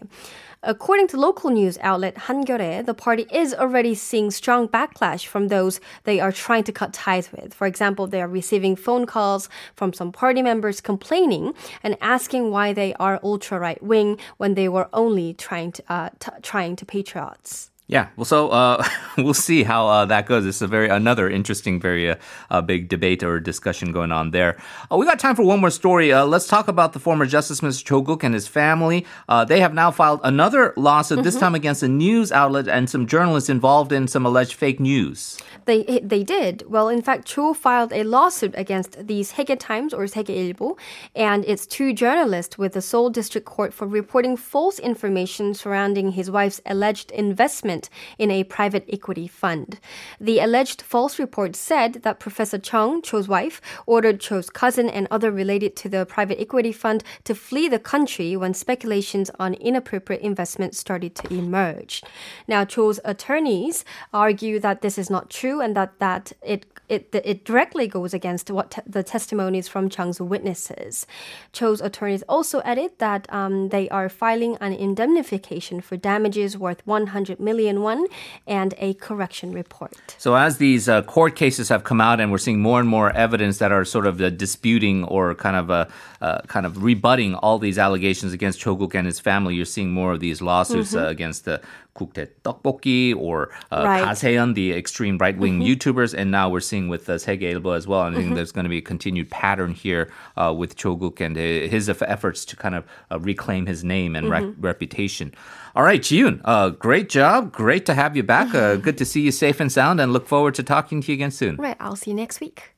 According 0.63 1.10
to 1.10 1.19
local 1.19 1.49
news 1.49 1.77
outlet 1.82 2.15
Hankyoreh, 2.15 2.86
the 2.86 2.93
party 2.93 3.25
is 3.34 3.54
already 3.54 3.93
seeing 3.93 4.32
strong 4.32 4.69
backlash 4.69 5.25
from 5.25 5.49
those 5.49 5.82
they 6.06 6.21
are 6.21 6.32
trying 6.32 6.63
to 6.63 6.71
cut 6.71 6.93
ties 6.93 7.34
with. 7.34 7.54
For 7.54 7.67
example, 7.67 8.08
they 8.08 8.21
are 8.21 8.30
receiving 8.30 8.77
phone 8.77 9.06
calls 9.06 9.49
from 9.75 9.91
some 9.91 10.13
party 10.13 10.41
members 10.41 10.80
complaining 10.80 11.54
and 11.84 11.97
asking 11.99 12.49
why 12.49 12.71
they 12.71 12.93
are 12.93 13.19
ultra 13.23 13.60
right 13.60 13.84
wing 13.84 14.17
when 14.38 14.54
they 14.54 14.69
were 14.69 14.88
only 14.93 15.34
trying 15.34 15.73
to 15.73 15.84
uh, 15.89 16.10
t- 16.19 16.32
trying 16.41 16.77
to 16.77 16.86
patriots. 16.86 17.70
Yeah, 17.91 18.08
well, 18.15 18.23
so 18.23 18.47
uh, 18.51 18.82
we'll 19.17 19.34
see 19.34 19.63
how 19.63 19.86
uh, 19.86 20.06
that 20.06 20.25
goes. 20.25 20.45
It's 20.45 20.62
a 20.62 20.67
very 20.67 20.88
another 20.88 21.30
interesting, 21.30 21.77
very 21.77 22.10
uh, 22.10 22.15
uh, 22.49 22.62
big 22.62 22.88
debate 22.88 23.21
or 23.21 23.41
discussion 23.41 23.91
going 23.91 24.13
on 24.13 24.32
there. 24.32 24.58
Uh, 24.89 24.95
we 24.95 25.06
got 25.06 25.19
time 25.19 25.36
for 25.36 25.43
one 25.43 25.60
more 25.60 25.69
story. 25.69 26.13
Uh, 26.13 26.25
let's 26.25 26.47
talk 26.47 26.69
about 26.69 26.93
the 26.93 26.99
former 26.99 27.25
Justice 27.25 27.62
Minister 27.62 27.86
Cho 27.86 27.99
Guk 27.99 28.23
and 28.23 28.34
his 28.34 28.47
family. 28.47 29.06
Uh, 29.27 29.43
they 29.43 29.60
have 29.60 29.73
now 29.73 29.91
filed 29.91 30.21
another 30.23 30.73
lawsuit, 30.77 31.21
this 31.23 31.38
time 31.38 31.54
against 31.54 31.84
a 31.84 31.89
news 31.89 32.32
outlet 32.32 32.69
and 32.69 32.89
some 32.89 33.08
journalists 33.08 33.49
involved 33.49 33.91
in 33.91 34.08
some 34.08 34.25
alleged 34.25 34.54
fake 34.54 34.80
news. 34.80 35.38
They 35.65 35.99
they 36.01 36.23
did. 36.23 36.63
Well, 36.67 36.88
in 36.88 37.01
fact, 37.01 37.25
Cho 37.27 37.54
filed 37.54 37.91
a 37.91 38.04
lawsuit 38.04 38.54
against 38.56 39.06
these 39.06 39.34
Segye 39.34 39.60
Times 39.60 39.93
or 39.93 40.06
Segye 40.06 40.54
Ilbo 40.54 40.77
and 41.13 41.43
its 41.43 41.67
two 41.67 41.91
journalists 41.93 42.58
with 42.58 42.71
the 42.71 42.82
Seoul 42.82 43.10
District 43.10 43.45
Court 43.45 43.73
for 43.73 43.86
reporting 43.86 44.38
false 44.38 44.80
information 44.80 45.54
surrounding 45.54 46.13
his 46.13 46.32
wife's 46.32 46.62
alleged 46.65 47.12
investment 47.12 47.81
investment 47.82 47.89
in 48.17 48.32
a 48.32 48.44
private 48.44 48.86
equity 48.91 49.28
fund. 49.28 49.80
The 50.20 50.39
alleged 50.39 50.82
false 50.82 51.20
report 51.20 51.56
said 51.56 52.04
that 52.04 52.20
Professor 52.20 52.60
Chung, 52.60 53.02
Cho's 53.02 53.28
wife, 53.28 53.62
ordered 53.86 54.20
Cho's 54.20 54.50
cousin 54.50 54.89
and 54.89 55.08
other 55.10 55.32
related 55.32 55.76
to 55.78 55.89
the 55.89 56.06
private 56.06 56.39
equity 56.39 56.72
fund 56.72 57.04
to 57.24 57.36
flee 57.36 57.70
the 57.70 57.80
country 57.80 58.38
when 58.38 58.54
speculations 58.54 59.32
on 59.39 59.54
inappropriate 59.56 60.22
investment 60.22 60.76
started 60.76 61.15
to 61.15 61.34
emerge. 61.34 62.04
Now, 62.48 62.65
Cho's 62.65 63.00
attorneys 63.04 63.86
argue 64.13 64.60
that 64.60 64.82
this 64.82 64.98
is 64.98 65.10
not 65.10 65.30
true 65.30 65.62
and 65.62 65.76
that, 65.76 66.00
that 66.00 66.34
it 66.41 66.65
it, 66.91 67.10
it 67.13 67.45
directly 67.45 67.88
goes 67.88 68.13
against 68.13 68.51
what 68.51 68.71
te- 68.71 68.82
the 68.86 69.01
testimonies 69.01 69.67
from 69.67 69.89
Chung's 69.89 70.19
witnesses. 70.19 71.08
Cho's 71.54 71.80
attorneys 71.80 72.23
also 72.23 72.62
added 72.62 72.91
that 72.97 73.32
um, 73.34 73.69
they 73.69 73.88
are 73.89 74.10
filing 74.10 74.58
an 74.58 74.73
indemnification 74.73 75.80
for 75.80 75.95
damages 75.95 76.58
worth 76.58 76.86
100 76.86 77.39
million 77.39 77.82
won 77.82 78.08
and 78.45 78.73
a 78.77 78.93
correction 78.95 79.54
report. 79.54 80.15
So 80.17 80.36
as 80.36 80.58
these 80.58 80.89
uh, 80.89 81.01
court 81.04 81.36
cases 81.36 81.69
have 81.69 81.84
come 81.86 82.01
out, 82.01 82.19
and 82.19 82.32
we're 82.32 82.38
seeing 82.38 82.62
more 82.62 82.80
and 82.80 82.89
more 82.89 83.12
evidence 83.12 83.60
that 83.60 83.71
are 83.71 83.86
sort 83.86 84.06
of 84.06 84.19
uh, 84.21 84.30
disputing 84.30 85.06
or 85.06 85.34
kind 85.36 85.56
of 85.56 85.71
uh, 85.71 85.86
uh, 86.21 86.41
kind 86.47 86.65
of 86.65 86.84
rebutting 86.84 87.36
all 87.36 87.58
these 87.58 87.77
allegations 87.77 88.34
against 88.34 88.60
Cho 88.60 88.75
Guk 88.75 88.95
and 88.95 89.08
his 89.08 89.19
family, 89.19 89.56
you're 89.56 89.65
seeing 89.65 89.91
more 89.91 90.12
of 90.12 90.19
these 90.19 90.41
lawsuits 90.41 90.93
uh, 90.93 91.08
against 91.08 91.45
the 91.45 91.62
Kuktae 91.95 92.30
Tteokbokki 92.43 93.15
or 93.15 93.49
uh, 93.71 93.84
Right. 93.86 94.54
The 94.56 94.73
extreme 94.73 95.17
right-wing 95.17 95.60
YouTubers, 95.60 96.13
and 96.13 96.32
now 96.32 96.49
we're 96.49 96.60
seeing 96.62 96.88
with 96.88 97.10
uh, 97.10 97.15
Segye 97.15 97.54
Ilbo 97.54 97.75
as 97.75 97.88
well. 97.88 98.04
And 98.04 98.15
I 98.15 98.21
think 98.21 98.36
there's 98.36 98.51
going 98.51 98.63
to 98.63 98.69
be 98.69 98.77
a 98.77 98.82
continued 98.82 99.30
pattern 99.30 99.71
here 99.73 100.12
uh, 100.38 100.54
with 100.58 100.75
Cho 100.75 100.95
Guk 100.95 101.19
and 101.19 101.38
uh, 101.38 101.39
his 101.41 101.89
efforts 101.89 102.45
to 102.45 102.56
kind 102.56 102.75
of 102.75 102.86
uh, 103.12 103.19
reclaim 103.19 103.65
his 103.65 103.84
name 103.84 104.15
and 104.15 104.30
rec- 104.30 104.54
reputation. 104.58 105.34
All 105.75 105.84
right, 105.84 106.01
Jiyoon, 106.01 106.41
uh, 106.45 106.69
great 106.69 107.10
job. 107.10 107.51
Great 107.54 107.86
to 107.86 107.93
have 107.93 108.15
you 108.15 108.23
back. 108.23 108.54
Uh, 108.54 108.75
good 108.88 108.97
to 108.97 109.06
see 109.06 109.21
you 109.21 109.32
safe 109.32 109.60
and 109.60 109.71
sound 109.71 109.99
and 110.01 110.12
look 110.13 110.27
forward 110.27 110.56
to 110.56 110.63
talking 110.63 111.01
to 111.01 111.12
you 111.12 111.13
again 111.15 111.32
soon. 111.32 111.56
Right, 111.58 111.77
I'll 111.80 111.95
see 111.95 112.12
you 112.12 112.15
next 112.17 112.39
week. 112.39 112.70